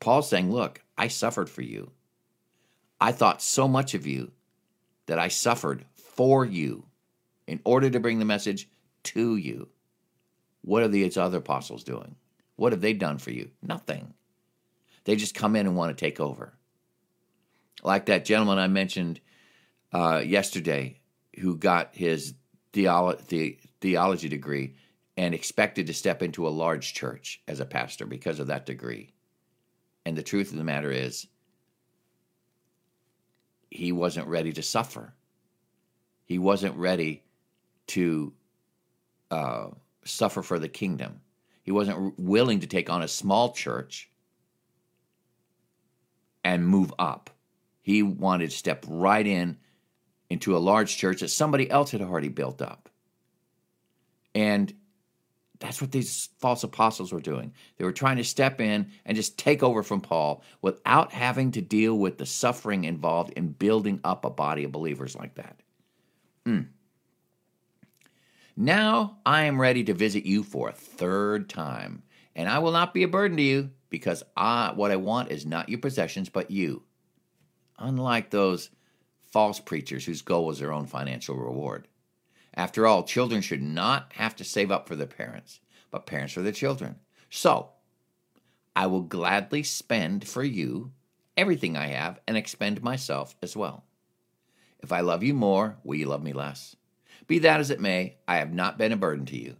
Paul's 0.00 0.30
saying, 0.30 0.50
Look, 0.50 0.82
I 0.96 1.08
suffered 1.08 1.50
for 1.50 1.60
you. 1.60 1.90
I 2.98 3.12
thought 3.12 3.42
so 3.42 3.68
much 3.68 3.92
of 3.92 4.06
you 4.06 4.32
that 5.04 5.18
I 5.18 5.28
suffered 5.28 5.84
for 6.16 6.44
you 6.44 6.86
in 7.46 7.60
order 7.64 7.90
to 7.90 8.00
bring 8.00 8.18
the 8.18 8.24
message 8.24 8.68
to 9.04 9.36
you. 9.36 9.68
What 10.62 10.82
are 10.82 10.88
these 10.88 11.16
other 11.16 11.38
apostles 11.38 11.84
doing? 11.84 12.16
What 12.56 12.72
have 12.72 12.80
they 12.80 12.92
done 12.92 13.18
for 13.18 13.30
you? 13.30 13.50
Nothing. 13.62 14.14
They 15.04 15.14
just 15.14 15.34
come 15.34 15.54
in 15.54 15.66
and 15.66 15.76
want 15.76 15.96
to 15.96 16.04
take 16.04 16.18
over. 16.18 16.54
Like 17.82 18.06
that 18.06 18.24
gentleman 18.24 18.58
I 18.58 18.66
mentioned 18.66 19.20
uh, 19.92 20.22
yesterday 20.24 20.98
who 21.38 21.56
got 21.56 21.94
his 21.94 22.34
theolo- 22.72 23.24
the- 23.28 23.58
theology 23.80 24.28
degree 24.28 24.74
and 25.16 25.34
expected 25.34 25.86
to 25.86 25.94
step 25.94 26.22
into 26.22 26.48
a 26.48 26.50
large 26.50 26.94
church 26.94 27.40
as 27.46 27.60
a 27.60 27.66
pastor 27.66 28.06
because 28.06 28.40
of 28.40 28.48
that 28.48 28.66
degree. 28.66 29.12
And 30.04 30.16
the 30.16 30.22
truth 30.22 30.50
of 30.50 30.58
the 30.58 30.64
matter 30.64 30.90
is, 30.90 31.26
he 33.70 33.92
wasn't 33.92 34.28
ready 34.28 34.52
to 34.52 34.62
suffer. 34.62 35.14
He 36.26 36.38
wasn't 36.38 36.76
ready 36.76 37.22
to 37.88 38.32
uh, 39.30 39.68
suffer 40.04 40.42
for 40.42 40.58
the 40.58 40.68
kingdom. 40.68 41.20
He 41.62 41.72
wasn't 41.72 42.18
willing 42.18 42.60
to 42.60 42.66
take 42.66 42.90
on 42.90 43.02
a 43.02 43.08
small 43.08 43.52
church 43.52 44.10
and 46.44 46.66
move 46.66 46.92
up. 46.98 47.30
He 47.80 48.02
wanted 48.02 48.50
to 48.50 48.56
step 48.56 48.84
right 48.88 49.26
in 49.26 49.56
into 50.28 50.56
a 50.56 50.58
large 50.58 50.96
church 50.96 51.20
that 51.20 51.28
somebody 51.28 51.70
else 51.70 51.92
had 51.92 52.02
already 52.02 52.28
built 52.28 52.60
up. 52.60 52.88
And 54.34 54.74
that's 55.58 55.80
what 55.80 55.92
these 55.92 56.28
false 56.38 56.64
apostles 56.64 57.12
were 57.12 57.20
doing. 57.20 57.52
They 57.76 57.84
were 57.84 57.92
trying 57.92 58.16
to 58.16 58.24
step 58.24 58.60
in 58.60 58.90
and 59.04 59.16
just 59.16 59.38
take 59.38 59.62
over 59.62 59.82
from 59.82 60.00
Paul 60.00 60.42
without 60.60 61.12
having 61.12 61.52
to 61.52 61.62
deal 61.62 61.96
with 61.96 62.18
the 62.18 62.26
suffering 62.26 62.84
involved 62.84 63.32
in 63.36 63.48
building 63.48 64.00
up 64.04 64.24
a 64.24 64.30
body 64.30 64.64
of 64.64 64.72
believers 64.72 65.16
like 65.16 65.36
that. 65.36 65.62
Mm. 66.46 66.68
Now 68.56 69.18
I 69.26 69.42
am 69.42 69.60
ready 69.60 69.84
to 69.84 69.94
visit 69.94 70.24
you 70.24 70.42
for 70.42 70.68
a 70.68 70.72
third 70.72 71.48
time, 71.48 72.02
and 72.34 72.48
I 72.48 72.58
will 72.60 72.72
not 72.72 72.94
be 72.94 73.02
a 73.02 73.08
burden 73.08 73.36
to 73.36 73.42
you, 73.42 73.70
because 73.90 74.22
I, 74.36 74.72
what 74.74 74.90
I 74.90 74.96
want 74.96 75.30
is 75.30 75.44
not 75.44 75.68
your 75.68 75.78
possessions, 75.78 76.28
but 76.28 76.50
you. 76.50 76.84
Unlike 77.78 78.30
those 78.30 78.70
false 79.20 79.60
preachers 79.60 80.06
whose 80.06 80.22
goal 80.22 80.46
was 80.46 80.58
their 80.58 80.72
own 80.72 80.86
financial 80.86 81.36
reward. 81.36 81.88
After 82.54 82.86
all, 82.86 83.02
children 83.02 83.42
should 83.42 83.62
not 83.62 84.12
have 84.14 84.34
to 84.36 84.44
save 84.44 84.70
up 84.70 84.88
for 84.88 84.96
their 84.96 85.06
parents, 85.06 85.60
but 85.90 86.06
parents 86.06 86.32
for 86.32 86.40
their 86.40 86.52
children. 86.52 86.96
So, 87.28 87.70
I 88.74 88.86
will 88.86 89.02
gladly 89.02 89.62
spend 89.62 90.26
for 90.26 90.42
you 90.42 90.92
everything 91.36 91.76
I 91.76 91.88
have 91.88 92.20
and 92.26 92.36
expend 92.36 92.82
myself 92.82 93.36
as 93.42 93.54
well. 93.56 93.84
If 94.80 94.92
I 94.92 95.00
love 95.00 95.22
you 95.22 95.34
more, 95.34 95.76
will 95.84 95.96
you 95.96 96.06
love 96.06 96.22
me 96.22 96.32
less? 96.32 96.76
Be 97.26 97.40
that 97.40 97.60
as 97.60 97.70
it 97.70 97.80
may, 97.80 98.16
I 98.28 98.36
have 98.36 98.52
not 98.52 98.78
been 98.78 98.92
a 98.92 98.96
burden 98.96 99.26
to 99.26 99.36
you. 99.36 99.56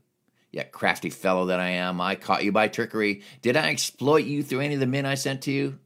Yet, 0.53 0.73
crafty 0.73 1.11
fellow 1.11 1.47
that 1.47 1.61
I 1.61 1.71
am, 1.71 2.01
I 2.01 2.15
caught 2.15 2.45
you 2.45 2.53
by 2.53 2.69
trickery. 2.69 3.23
Did 3.43 3.57
I 3.57 3.71
exploit 3.71 4.25
you 4.25 4.43
through 4.43 4.61
any 4.61 4.75
of 4.75 4.81
the 4.81 4.87
men 4.87 5.05
I 5.05 5.15
sent 5.15 5.43
to 5.43 5.53
you? 5.53 5.79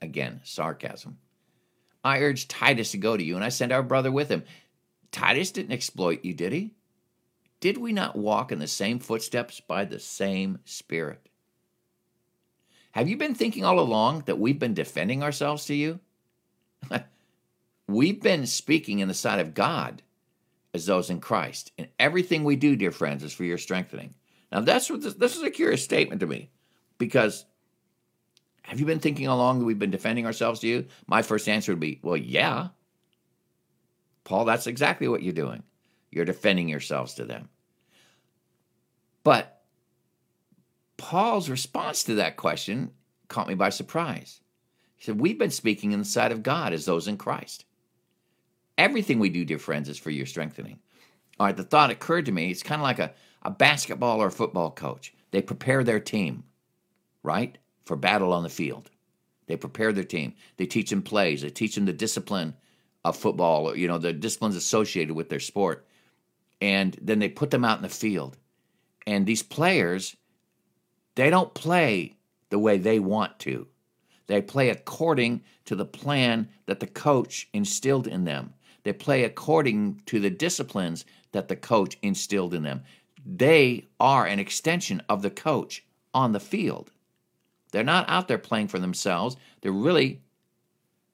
Again, 0.00 0.40
sarcasm. 0.44 1.18
I 2.04 2.18
urged 2.18 2.50
Titus 2.50 2.90
to 2.90 2.98
go 2.98 3.16
to 3.16 3.22
you, 3.22 3.36
and 3.36 3.44
I 3.44 3.48
sent 3.48 3.72
our 3.72 3.82
brother 3.82 4.10
with 4.10 4.28
him. 4.28 4.42
Titus 5.12 5.52
didn't 5.52 5.72
exploit 5.72 6.24
you, 6.24 6.34
did 6.34 6.52
he? 6.52 6.74
Did 7.60 7.78
we 7.78 7.92
not 7.92 8.16
walk 8.16 8.50
in 8.50 8.58
the 8.58 8.66
same 8.66 8.98
footsteps 8.98 9.60
by 9.60 9.84
the 9.84 10.00
same 10.00 10.58
Spirit? 10.64 11.28
Have 12.90 13.08
you 13.08 13.16
been 13.16 13.34
thinking 13.34 13.64
all 13.64 13.78
along 13.78 14.24
that 14.26 14.38
we've 14.38 14.58
been 14.58 14.74
defending 14.74 15.22
ourselves 15.22 15.64
to 15.66 15.74
you? 15.74 16.00
we've 17.92 18.20
been 18.20 18.46
speaking 18.46 18.98
in 18.98 19.08
the 19.08 19.14
sight 19.14 19.40
of 19.40 19.54
God 19.54 20.02
as 20.74 20.86
those 20.86 21.10
in 21.10 21.20
Christ. 21.20 21.72
And 21.78 21.88
everything 21.98 22.44
we 22.44 22.56
do, 22.56 22.76
dear 22.76 22.92
friends, 22.92 23.22
is 23.22 23.32
for 23.32 23.44
your 23.44 23.58
strengthening. 23.58 24.14
Now, 24.50 24.60
that's 24.60 24.90
what 24.90 25.02
this, 25.02 25.14
this 25.14 25.36
is 25.36 25.42
a 25.42 25.50
curious 25.50 25.84
statement 25.84 26.20
to 26.20 26.26
me 26.26 26.50
because 26.98 27.44
have 28.62 28.78
you 28.80 28.86
been 28.86 29.00
thinking 29.00 29.26
along 29.26 29.58
that 29.58 29.64
we've 29.64 29.78
been 29.78 29.90
defending 29.90 30.26
ourselves 30.26 30.60
to 30.60 30.68
you? 30.68 30.86
My 31.06 31.22
first 31.22 31.48
answer 31.48 31.72
would 31.72 31.80
be, 31.80 32.00
well, 32.02 32.16
yeah. 32.16 32.68
Paul, 34.24 34.44
that's 34.44 34.66
exactly 34.66 35.08
what 35.08 35.22
you're 35.22 35.32
doing. 35.32 35.62
You're 36.10 36.24
defending 36.24 36.68
yourselves 36.68 37.14
to 37.14 37.24
them. 37.24 37.48
But 39.24 39.62
Paul's 40.96 41.48
response 41.48 42.04
to 42.04 42.14
that 42.16 42.36
question 42.36 42.92
caught 43.28 43.48
me 43.48 43.54
by 43.54 43.70
surprise. 43.70 44.40
He 44.96 45.04
said, 45.04 45.18
We've 45.18 45.38
been 45.38 45.50
speaking 45.50 45.92
in 45.92 45.98
the 45.98 46.04
sight 46.04 46.30
of 46.32 46.42
God 46.42 46.72
as 46.72 46.84
those 46.84 47.08
in 47.08 47.16
Christ. 47.16 47.64
Everything 48.78 49.18
we 49.18 49.28
do, 49.28 49.44
dear 49.44 49.58
friends, 49.58 49.88
is 49.88 49.98
for 49.98 50.10
your 50.10 50.26
strengthening. 50.26 50.78
All 51.38 51.46
right, 51.46 51.56
the 51.56 51.62
thought 51.64 51.90
occurred 51.90 52.26
to 52.26 52.32
me 52.32 52.50
it's 52.50 52.62
kind 52.62 52.80
of 52.80 52.84
like 52.84 52.98
a, 52.98 53.12
a 53.42 53.50
basketball 53.50 54.22
or 54.22 54.28
a 54.28 54.32
football 54.32 54.70
coach. 54.70 55.14
They 55.30 55.42
prepare 55.42 55.82
their 55.82 56.00
team, 56.00 56.44
right, 57.22 57.56
for 57.84 57.96
battle 57.96 58.32
on 58.32 58.42
the 58.42 58.48
field. 58.48 58.90
They 59.46 59.56
prepare 59.56 59.92
their 59.92 60.04
team. 60.04 60.34
They 60.56 60.66
teach 60.66 60.90
them 60.90 61.02
plays. 61.02 61.42
They 61.42 61.50
teach 61.50 61.74
them 61.74 61.84
the 61.84 61.92
discipline 61.92 62.54
of 63.04 63.16
football, 63.16 63.68
or, 63.68 63.76
you 63.76 63.88
know, 63.88 63.98
the 63.98 64.12
disciplines 64.12 64.56
associated 64.56 65.14
with 65.14 65.28
their 65.28 65.40
sport. 65.40 65.86
And 66.60 66.96
then 67.02 67.18
they 67.18 67.28
put 67.28 67.50
them 67.50 67.64
out 67.64 67.78
in 67.78 67.82
the 67.82 67.88
field. 67.88 68.36
And 69.06 69.26
these 69.26 69.42
players, 69.42 70.16
they 71.16 71.28
don't 71.28 71.52
play 71.54 72.14
the 72.50 72.58
way 72.58 72.78
they 72.78 73.00
want 73.00 73.38
to. 73.40 73.66
They 74.28 74.40
play 74.40 74.68
according 74.68 75.42
to 75.64 75.74
the 75.74 75.84
plan 75.84 76.48
that 76.66 76.78
the 76.78 76.86
coach 76.86 77.48
instilled 77.52 78.06
in 78.06 78.24
them. 78.24 78.54
They 78.82 78.92
play 78.92 79.24
according 79.24 80.02
to 80.06 80.20
the 80.20 80.30
disciplines 80.30 81.04
that 81.32 81.48
the 81.48 81.56
coach 81.56 81.98
instilled 82.02 82.54
in 82.54 82.62
them. 82.62 82.82
They 83.24 83.88
are 84.00 84.26
an 84.26 84.38
extension 84.38 85.02
of 85.08 85.22
the 85.22 85.30
coach 85.30 85.84
on 86.12 86.32
the 86.32 86.40
field. 86.40 86.90
They're 87.70 87.84
not 87.84 88.08
out 88.08 88.28
there 88.28 88.38
playing 88.38 88.68
for 88.68 88.78
themselves. 88.78 89.36
They're 89.60 89.72
really 89.72 90.22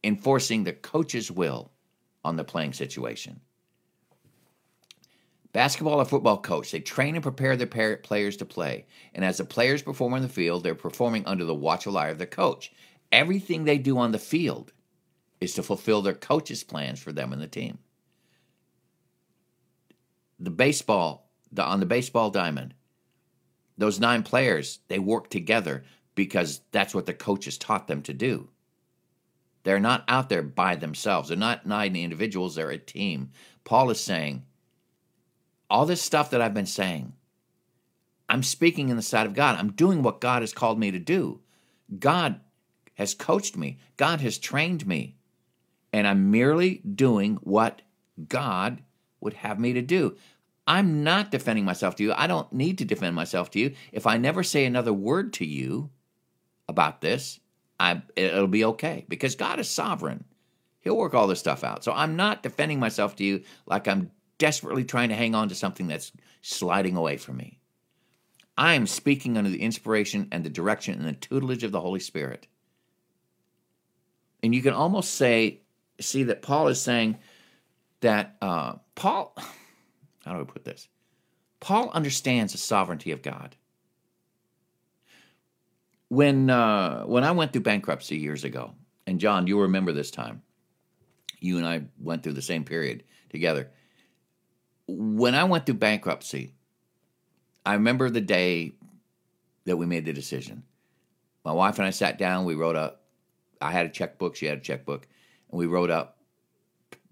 enforcing 0.02 0.64
the 0.64 0.72
coach's 0.72 1.30
will 1.30 1.70
on 2.24 2.36
the 2.36 2.44
playing 2.44 2.72
situation. 2.72 3.40
Basketball 5.52 6.00
or 6.00 6.04
football 6.04 6.38
coach, 6.38 6.70
they 6.70 6.80
train 6.80 7.14
and 7.14 7.22
prepare 7.22 7.56
their 7.56 7.96
players 7.96 8.36
to 8.36 8.44
play. 8.44 8.86
And 9.14 9.24
as 9.24 9.38
the 9.38 9.44
players 9.44 9.82
perform 9.82 10.14
on 10.14 10.22
the 10.22 10.28
field, 10.28 10.62
they're 10.62 10.74
performing 10.74 11.24
under 11.26 11.44
the 11.44 11.54
watchful 11.54 11.96
eye 11.96 12.08
of 12.08 12.18
the 12.18 12.26
coach. 12.26 12.72
Everything 13.10 13.64
they 13.64 13.78
do 13.78 13.98
on 13.98 14.12
the 14.12 14.18
field 14.18 14.72
is 15.40 15.54
to 15.54 15.62
fulfill 15.62 16.02
their 16.02 16.14
coach's 16.14 16.64
plans 16.64 17.00
for 17.00 17.12
them 17.12 17.32
and 17.32 17.40
the 17.40 17.46
team. 17.46 17.78
The 20.38 20.50
baseball, 20.50 21.30
the, 21.52 21.64
on 21.64 21.80
the 21.80 21.86
baseball 21.86 22.30
diamond, 22.30 22.74
those 23.76 24.00
nine 24.00 24.22
players, 24.22 24.80
they 24.88 24.98
work 24.98 25.30
together 25.30 25.84
because 26.14 26.60
that's 26.72 26.94
what 26.94 27.06
the 27.06 27.14
coaches 27.14 27.56
taught 27.58 27.86
them 27.86 28.02
to 28.02 28.12
do. 28.12 28.48
They're 29.62 29.80
not 29.80 30.04
out 30.08 30.28
there 30.28 30.42
by 30.42 30.76
themselves. 30.76 31.28
They're 31.28 31.38
not 31.38 31.66
nine 31.66 31.94
individuals, 31.94 32.54
they're 32.54 32.70
a 32.70 32.78
team. 32.78 33.30
Paul 33.64 33.90
is 33.90 34.00
saying, 34.00 34.44
all 35.70 35.86
this 35.86 36.02
stuff 36.02 36.30
that 36.30 36.40
I've 36.40 36.54
been 36.54 36.66
saying, 36.66 37.12
I'm 38.28 38.42
speaking 38.42 38.88
in 38.88 38.96
the 38.96 39.02
sight 39.02 39.26
of 39.26 39.34
God. 39.34 39.56
I'm 39.58 39.72
doing 39.72 40.02
what 40.02 40.20
God 40.20 40.42
has 40.42 40.52
called 40.52 40.78
me 40.78 40.90
to 40.90 40.98
do. 40.98 41.40
God 41.98 42.40
has 42.94 43.14
coached 43.14 43.56
me, 43.56 43.78
God 43.96 44.20
has 44.20 44.38
trained 44.38 44.86
me, 44.86 45.17
and 45.92 46.06
I'm 46.06 46.30
merely 46.30 46.76
doing 46.78 47.36
what 47.42 47.82
God 48.28 48.82
would 49.20 49.34
have 49.34 49.58
me 49.58 49.72
to 49.74 49.82
do. 49.82 50.16
I'm 50.66 51.02
not 51.02 51.30
defending 51.30 51.64
myself 51.64 51.96
to 51.96 52.02
you. 52.02 52.12
I 52.14 52.26
don't 52.26 52.52
need 52.52 52.78
to 52.78 52.84
defend 52.84 53.16
myself 53.16 53.50
to 53.52 53.58
you. 53.58 53.74
If 53.90 54.06
I 54.06 54.18
never 54.18 54.42
say 54.42 54.64
another 54.64 54.92
word 54.92 55.32
to 55.34 55.46
you 55.46 55.90
about 56.68 57.00
this, 57.00 57.40
I, 57.80 58.02
it'll 58.16 58.48
be 58.48 58.64
okay 58.66 59.06
because 59.08 59.34
God 59.34 59.60
is 59.60 59.70
sovereign. 59.70 60.24
He'll 60.80 60.96
work 60.96 61.14
all 61.14 61.26
this 61.26 61.38
stuff 61.38 61.64
out. 61.64 61.84
So 61.84 61.92
I'm 61.92 62.16
not 62.16 62.42
defending 62.42 62.80
myself 62.80 63.16
to 63.16 63.24
you 63.24 63.42
like 63.66 63.88
I'm 63.88 64.10
desperately 64.36 64.84
trying 64.84 65.08
to 65.08 65.14
hang 65.14 65.34
on 65.34 65.48
to 65.48 65.54
something 65.54 65.86
that's 65.86 66.12
sliding 66.42 66.96
away 66.96 67.16
from 67.16 67.38
me. 67.38 67.58
I 68.56 68.74
am 68.74 68.86
speaking 68.86 69.38
under 69.38 69.50
the 69.50 69.62
inspiration 69.62 70.28
and 70.32 70.44
the 70.44 70.50
direction 70.50 70.98
and 70.98 71.08
the 71.08 71.12
tutelage 71.12 71.62
of 71.62 71.72
the 71.72 71.80
Holy 71.80 72.00
Spirit. 72.00 72.46
And 74.42 74.54
you 74.54 74.62
can 74.62 74.74
almost 74.74 75.14
say, 75.14 75.60
see 76.00 76.24
that 76.24 76.42
Paul 76.42 76.68
is 76.68 76.80
saying 76.80 77.18
that 78.00 78.36
uh, 78.40 78.74
Paul, 78.94 79.36
how 80.24 80.34
do 80.34 80.40
I 80.40 80.44
put 80.44 80.64
this? 80.64 80.88
Paul 81.60 81.90
understands 81.90 82.52
the 82.52 82.58
sovereignty 82.58 83.10
of 83.10 83.22
God. 83.22 83.56
When 86.08 86.48
uh, 86.48 87.02
when 87.02 87.24
I 87.24 87.32
went 87.32 87.52
through 87.52 87.62
bankruptcy 87.62 88.16
years 88.16 88.44
ago, 88.44 88.72
and 89.06 89.20
John, 89.20 89.46
you'll 89.46 89.62
remember 89.62 89.92
this 89.92 90.10
time. 90.10 90.42
You 91.40 91.58
and 91.58 91.66
I 91.66 91.82
went 92.00 92.22
through 92.22 92.32
the 92.32 92.42
same 92.42 92.64
period 92.64 93.04
together. 93.28 93.70
When 94.86 95.34
I 95.34 95.44
went 95.44 95.66
through 95.66 95.76
bankruptcy, 95.76 96.54
I 97.66 97.74
remember 97.74 98.08
the 98.08 98.22
day 98.22 98.72
that 99.66 99.76
we 99.76 99.84
made 99.84 100.06
the 100.06 100.14
decision. 100.14 100.62
My 101.44 101.52
wife 101.52 101.78
and 101.78 101.86
I 101.86 101.90
sat 101.90 102.16
down. 102.16 102.46
We 102.46 102.54
wrote 102.54 102.76
a 102.76 102.94
I 103.60 103.72
had 103.72 103.86
a 103.86 103.90
checkbook, 103.90 104.36
she 104.36 104.46
had 104.46 104.58
a 104.58 104.62
checkbook, 104.62 105.06
and 105.50 105.58
we 105.58 105.66
wrote 105.66 105.90
up 105.90 106.18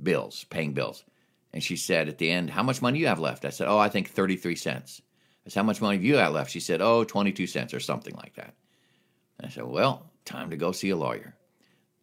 bills, 0.03 0.45
paying 0.45 0.73
bills. 0.73 1.05
And 1.53 1.63
she 1.63 1.77
said 1.77 2.09
at 2.09 2.19
the 2.19 2.31
end, 2.31 2.51
How 2.51 2.63
much 2.63 2.83
money 2.83 2.99
you 2.99 3.07
have 3.07 3.21
left? 3.21 3.45
I 3.45 3.51
said, 3.51 3.69
Oh, 3.69 3.79
I 3.79 3.89
think 3.89 4.11
33 4.11 4.57
cents. 4.57 5.01
I 5.47 5.51
said, 5.51 5.61
How 5.61 5.65
much 5.67 5.81
money 5.81 5.97
have 5.97 6.05
you 6.05 6.15
got 6.15 6.33
left? 6.33 6.51
She 6.51 6.61
said, 6.61 6.83
Oh, 6.83 7.05
22 7.05 7.47
cents 7.47 7.73
or 7.73 7.81
something 7.81 8.15
like 8.15 8.35
that. 8.35 8.55
And 9.39 9.47
I 9.47 9.51
said, 9.51 9.65
Well, 9.65 10.11
time 10.25 10.51
to 10.51 10.57
go 10.57 10.73
see 10.73 10.91
a 10.91 10.97
lawyer. 10.97 11.35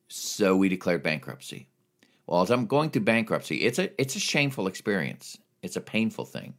So 0.08 0.56
we 0.56 0.69
declared 0.69 1.04
bankruptcy. 1.04 1.69
Well, 2.26 2.41
as 2.41 2.52
I'm 2.52 2.67
going 2.67 2.89
through 2.89 3.04
bankruptcy, 3.04 3.58
it's 3.58 3.80
a 3.80 4.02
it's 4.02 4.15
a 4.15 4.19
shameful 4.19 4.67
experience. 4.67 5.38
It's 5.62 5.76
a 5.76 5.82
painful 5.82 6.26
thing. 6.26 6.56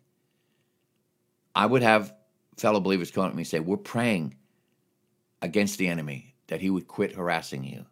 I 1.55 1.67
would 1.67 1.83
have 1.83 2.15
fellow 2.57 2.81
believers 2.81 3.11
come 3.11 3.25
up 3.25 3.31
to 3.31 3.37
me 3.37 3.43
and 3.43 3.49
say, 3.49 3.61
We're 3.61 3.77
praying 3.77 4.37
against 5.43 5.79
the 5.79 5.89
enemy 5.89 6.35
that 6.49 6.61
he 6.61 6.71
would 6.71 6.87
quit 6.87 7.15
harassing 7.15 7.65
you. 7.65 7.87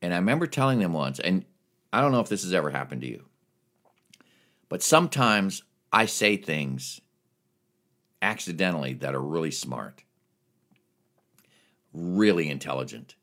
And 0.00 0.14
I 0.14 0.18
remember 0.18 0.46
telling 0.46 0.78
them 0.78 0.92
once, 0.92 1.18
and 1.18 1.44
I 1.92 2.00
don't 2.00 2.12
know 2.12 2.20
if 2.20 2.28
this 2.28 2.44
has 2.44 2.54
ever 2.54 2.70
happened 2.70 3.02
to 3.02 3.08
you, 3.08 3.24
but 4.68 4.82
sometimes 4.82 5.62
I 5.92 6.06
say 6.06 6.36
things 6.36 7.00
accidentally 8.20 8.94
that 8.94 9.14
are 9.14 9.22
really 9.22 9.50
smart, 9.50 10.04
really 11.92 12.48
intelligent. 12.48 13.14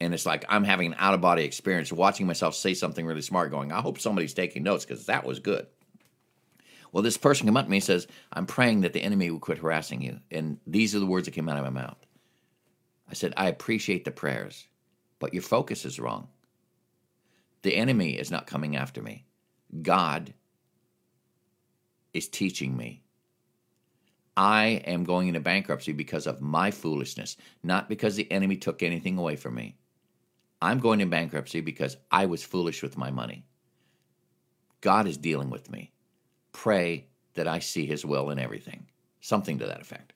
And 0.00 0.14
it's 0.14 0.26
like 0.26 0.44
I'm 0.48 0.64
having 0.64 0.88
an 0.88 0.96
out 0.98 1.14
of 1.14 1.20
body 1.20 1.44
experience 1.44 1.92
watching 1.92 2.26
myself 2.26 2.54
say 2.54 2.74
something 2.74 3.04
really 3.04 3.22
smart, 3.22 3.50
going, 3.50 3.70
I 3.70 3.80
hope 3.80 3.98
somebody's 3.98 4.34
taking 4.34 4.62
notes 4.62 4.84
because 4.84 5.06
that 5.06 5.24
was 5.24 5.40
good. 5.40 5.66
Well, 6.92 7.02
this 7.02 7.16
person 7.16 7.46
came 7.46 7.56
up 7.56 7.66
to 7.66 7.70
me 7.70 7.76
and 7.76 7.84
says, 7.84 8.06
I'm 8.32 8.46
praying 8.46 8.80
that 8.80 8.92
the 8.92 9.02
enemy 9.02 9.30
will 9.30 9.38
quit 9.38 9.58
harassing 9.58 10.02
you. 10.02 10.18
And 10.30 10.58
these 10.66 10.94
are 10.94 10.98
the 10.98 11.06
words 11.06 11.26
that 11.26 11.32
came 11.32 11.48
out 11.48 11.56
of 11.56 11.64
my 11.64 11.70
mouth. 11.70 11.98
I 13.08 13.14
said, 13.14 13.34
I 13.36 13.48
appreciate 13.48 14.04
the 14.04 14.10
prayers, 14.10 14.66
but 15.20 15.32
your 15.32 15.44
focus 15.44 15.84
is 15.84 16.00
wrong. 16.00 16.26
The 17.62 17.76
enemy 17.76 18.18
is 18.18 18.30
not 18.32 18.48
coming 18.48 18.74
after 18.74 19.00
me. 19.00 19.26
God 19.82 20.34
is 22.12 22.28
teaching 22.28 22.76
me. 22.76 23.02
I 24.36 24.82
am 24.86 25.04
going 25.04 25.28
into 25.28 25.40
bankruptcy 25.40 25.92
because 25.92 26.26
of 26.26 26.40
my 26.40 26.70
foolishness, 26.70 27.36
not 27.62 27.88
because 27.88 28.16
the 28.16 28.30
enemy 28.32 28.56
took 28.56 28.82
anything 28.82 29.18
away 29.18 29.36
from 29.36 29.54
me. 29.54 29.76
I'm 30.62 30.78
going 30.78 31.00
in 31.00 31.10
bankruptcy 31.10 31.60
because 31.60 31.96
I 32.10 32.26
was 32.26 32.42
foolish 32.42 32.82
with 32.82 32.96
my 32.96 33.10
money. 33.10 33.44
God 34.80 35.06
is 35.06 35.18
dealing 35.18 35.50
with 35.50 35.70
me. 35.70 35.92
Pray 36.52 37.06
that 37.34 37.46
I 37.46 37.58
see 37.58 37.86
his 37.86 38.04
will 38.04 38.30
in 38.30 38.38
everything. 38.38 38.86
Something 39.20 39.58
to 39.58 39.66
that 39.66 39.80
effect. 39.80 40.14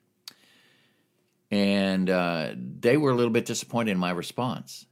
And 1.51 2.09
uh, 2.09 2.53
they 2.55 2.97
were 2.97 3.11
a 3.11 3.15
little 3.15 3.31
bit 3.31 3.45
disappointed 3.45 3.91
in 3.91 3.97
my 3.99 4.11
response 4.11 4.87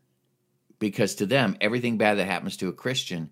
because 0.83 1.15
to 1.15 1.25
them, 1.25 1.55
everything 1.61 1.97
bad 1.97 2.17
that 2.17 2.25
happens 2.25 2.57
to 2.57 2.67
a 2.67 2.73
Christian 2.73 3.29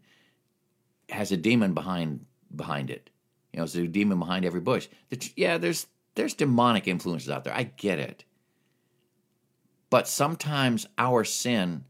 has 1.10 1.34
a 1.34 1.38
demon 1.38 1.74
behind 1.74 2.26
behind 2.56 2.90
it. 2.90 3.10
You 3.52 3.58
know, 3.58 3.66
it's 3.66 3.76
a 3.76 3.88
demon 3.88 4.20
behind 4.20 4.46
every 4.46 4.62
bush. 4.62 4.88
Yeah, 5.36 5.58
there's 5.58 5.86
there's 6.16 6.34
demonic 6.34 6.88
influences 6.88 7.30
out 7.30 7.44
there. 7.44 7.54
I 7.54 7.64
get 7.64 8.00
it. 8.00 8.24
But 9.90 10.08
sometimes 10.08 10.88
our 10.98 11.26
sin 11.26 11.84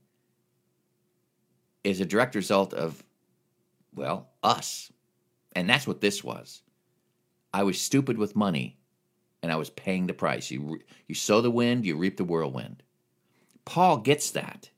is 1.83 2.01
a 2.01 2.05
direct 2.05 2.33
result 2.33 2.73
of, 2.73 3.03
well, 3.93 4.29
us. 4.41 4.91
And 5.55 5.69
that's 5.69 5.85
what 5.85 6.01
this 6.01 6.23
was. 6.23 6.63
I 7.53 7.61
was 7.61 7.79
stupid 7.79 8.17
with 8.17 8.35
money 8.35 8.79
and 9.43 9.51
I 9.51 9.57
was 9.57 9.69
paying 9.69 10.07
the 10.07 10.13
price. 10.13 10.49
You, 10.49 10.79
you 11.07 11.13
sow 11.13 11.41
the 11.41 11.51
wind, 11.51 11.85
you 11.85 11.97
reap 11.97 12.17
the 12.17 12.23
whirlwind. 12.23 12.81
Paul 13.63 13.97
gets 13.97 14.31
that. 14.31 14.71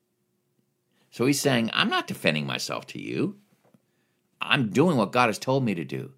So 1.14 1.28
he's 1.28 1.40
saying, 1.40 1.70
I'm 1.74 1.92
not 1.92 2.08
defending 2.08 2.48
myself 2.48 2.88
to 2.88 3.00
you. 3.00 3.38
I'm 4.42 4.72
doing 4.72 4.98
what 4.98 5.12
God 5.12 5.28
has 5.28 5.38
told 5.38 5.64
me 5.64 5.76
to 5.76 5.86
do. 5.86 6.14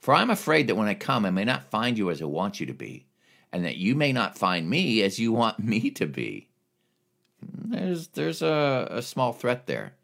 For 0.00 0.12
I'm 0.12 0.28
afraid 0.28 0.66
that 0.66 0.74
when 0.74 0.86
I 0.86 0.92
come, 0.92 1.24
I 1.24 1.30
may 1.30 1.44
not 1.44 1.70
find 1.70 1.96
you 1.96 2.10
as 2.10 2.20
I 2.20 2.26
want 2.26 2.60
you 2.60 2.66
to 2.66 2.74
be, 2.74 3.06
and 3.54 3.64
that 3.64 3.78
you 3.78 3.94
may 3.94 4.12
not 4.12 4.36
find 4.36 4.68
me 4.68 5.00
as 5.02 5.18
you 5.18 5.32
want 5.32 5.58
me 5.58 5.90
to 5.92 6.04
be. 6.04 6.50
There's, 7.40 8.08
there's 8.08 8.42
a, 8.42 8.86
a 8.90 9.00
small 9.00 9.32
threat 9.32 9.66
there. 9.66 9.94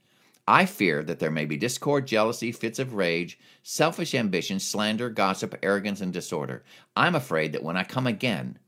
I 0.48 0.64
fear 0.64 1.02
that 1.02 1.18
there 1.18 1.30
may 1.30 1.44
be 1.44 1.58
discord, 1.58 2.06
jealousy, 2.06 2.50
fits 2.50 2.78
of 2.78 2.94
rage, 2.94 3.38
selfish 3.62 4.14
ambition, 4.14 4.58
slander, 4.58 5.10
gossip, 5.10 5.54
arrogance, 5.62 6.00
and 6.00 6.14
disorder. 6.14 6.64
I'm 6.96 7.14
afraid 7.14 7.52
that 7.52 7.62
when 7.62 7.76
I 7.76 7.84
come 7.84 8.06
again, 8.06 8.58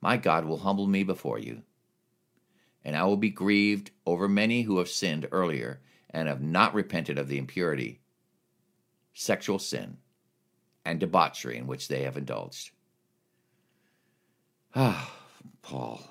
my 0.00 0.16
God 0.16 0.46
will 0.46 0.60
humble 0.60 0.86
me 0.86 1.02
before 1.02 1.38
you. 1.38 1.64
And 2.84 2.96
I 2.96 3.04
will 3.04 3.16
be 3.16 3.30
grieved 3.30 3.90
over 4.06 4.28
many 4.28 4.62
who 4.62 4.78
have 4.78 4.88
sinned 4.88 5.26
earlier 5.32 5.80
and 6.10 6.28
have 6.28 6.42
not 6.42 6.74
repented 6.74 7.18
of 7.18 7.28
the 7.28 7.38
impurity, 7.38 8.00
sexual 9.14 9.58
sin, 9.58 9.96
and 10.84 11.00
debauchery 11.00 11.56
in 11.56 11.66
which 11.66 11.88
they 11.88 12.02
have 12.02 12.16
indulged. 12.16 12.70
Ah, 14.76 15.14
Paul. 15.62 16.02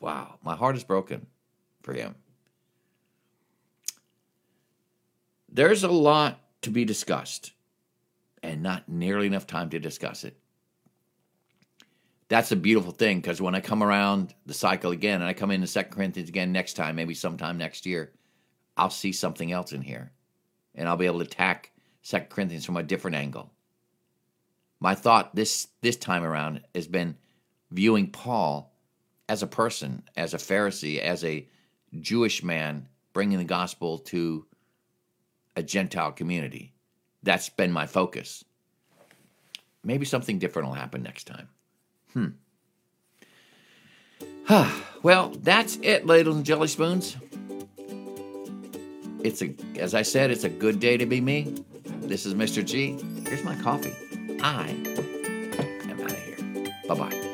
Wow. 0.00 0.38
My 0.44 0.54
heart 0.54 0.76
is 0.76 0.84
broken 0.84 1.26
for 1.82 1.92
him. 1.92 2.14
There's 5.48 5.82
a 5.82 5.88
lot 5.88 6.38
to 6.62 6.70
be 6.70 6.84
discussed 6.84 7.52
and 8.44 8.62
not 8.62 8.88
nearly 8.88 9.26
enough 9.26 9.46
time 9.46 9.70
to 9.70 9.80
discuss 9.80 10.22
it. 10.22 10.36
That's 12.28 12.50
a 12.50 12.56
beautiful 12.56 12.92
thing 12.92 13.20
because 13.20 13.40
when 13.40 13.54
I 13.54 13.60
come 13.60 13.82
around 13.82 14.34
the 14.46 14.54
cycle 14.54 14.90
again 14.90 15.20
and 15.20 15.28
I 15.28 15.32
come 15.32 15.50
into 15.50 15.66
Second 15.66 15.92
Corinthians 15.92 16.28
again 16.28 16.52
next 16.52 16.74
time, 16.74 16.96
maybe 16.96 17.14
sometime 17.14 17.56
next 17.56 17.86
year, 17.86 18.12
I'll 18.76 18.90
see 18.90 19.12
something 19.12 19.52
else 19.52 19.72
in 19.72 19.82
here 19.82 20.10
and 20.74 20.88
I'll 20.88 20.96
be 20.96 21.06
able 21.06 21.20
to 21.20 21.24
attack 21.24 21.72
Second 22.02 22.30
Corinthians 22.30 22.64
from 22.64 22.76
a 22.76 22.82
different 22.82 23.16
angle. 23.16 23.52
My 24.80 24.94
thought 24.94 25.34
this 25.34 25.68
this 25.80 25.96
time 25.96 26.24
around 26.24 26.60
has 26.74 26.86
been 26.86 27.16
viewing 27.70 28.10
Paul 28.10 28.72
as 29.28 29.42
a 29.42 29.46
person, 29.46 30.02
as 30.16 30.34
a 30.34 30.38
Pharisee, 30.38 30.98
as 30.98 31.24
a 31.24 31.48
Jewish 32.00 32.42
man 32.42 32.88
bringing 33.12 33.38
the 33.38 33.44
gospel 33.44 33.98
to 33.98 34.46
a 35.56 35.62
Gentile 35.62 36.12
community. 36.12 36.74
That's 37.22 37.48
been 37.48 37.72
my 37.72 37.86
focus. 37.86 38.44
Maybe 39.82 40.04
something 40.04 40.38
different 40.38 40.68
will 40.68 40.74
happen 40.74 41.02
next 41.02 41.24
time. 41.24 41.48
Hmm. 42.16 42.28
well, 45.02 45.30
that's 45.42 45.76
it, 45.82 46.06
ladles 46.06 46.36
and 46.36 46.46
jelly 46.46 46.68
spoons. 46.68 47.16
It's 49.22 49.42
a, 49.42 49.54
as 49.78 49.94
I 49.94 50.02
said, 50.02 50.30
it's 50.30 50.44
a 50.44 50.48
good 50.48 50.80
day 50.80 50.96
to 50.96 51.04
be 51.04 51.20
me. 51.20 51.54
This 52.00 52.24
is 52.24 52.34
Mr. 52.34 52.64
G. 52.64 52.96
Here's 53.28 53.44
my 53.44 53.56
coffee. 53.56 53.94
I 54.40 54.68
am 55.90 56.00
out 56.00 56.12
of 56.12 56.24
here. 56.24 56.72
Bye 56.88 56.94
bye. 56.94 57.25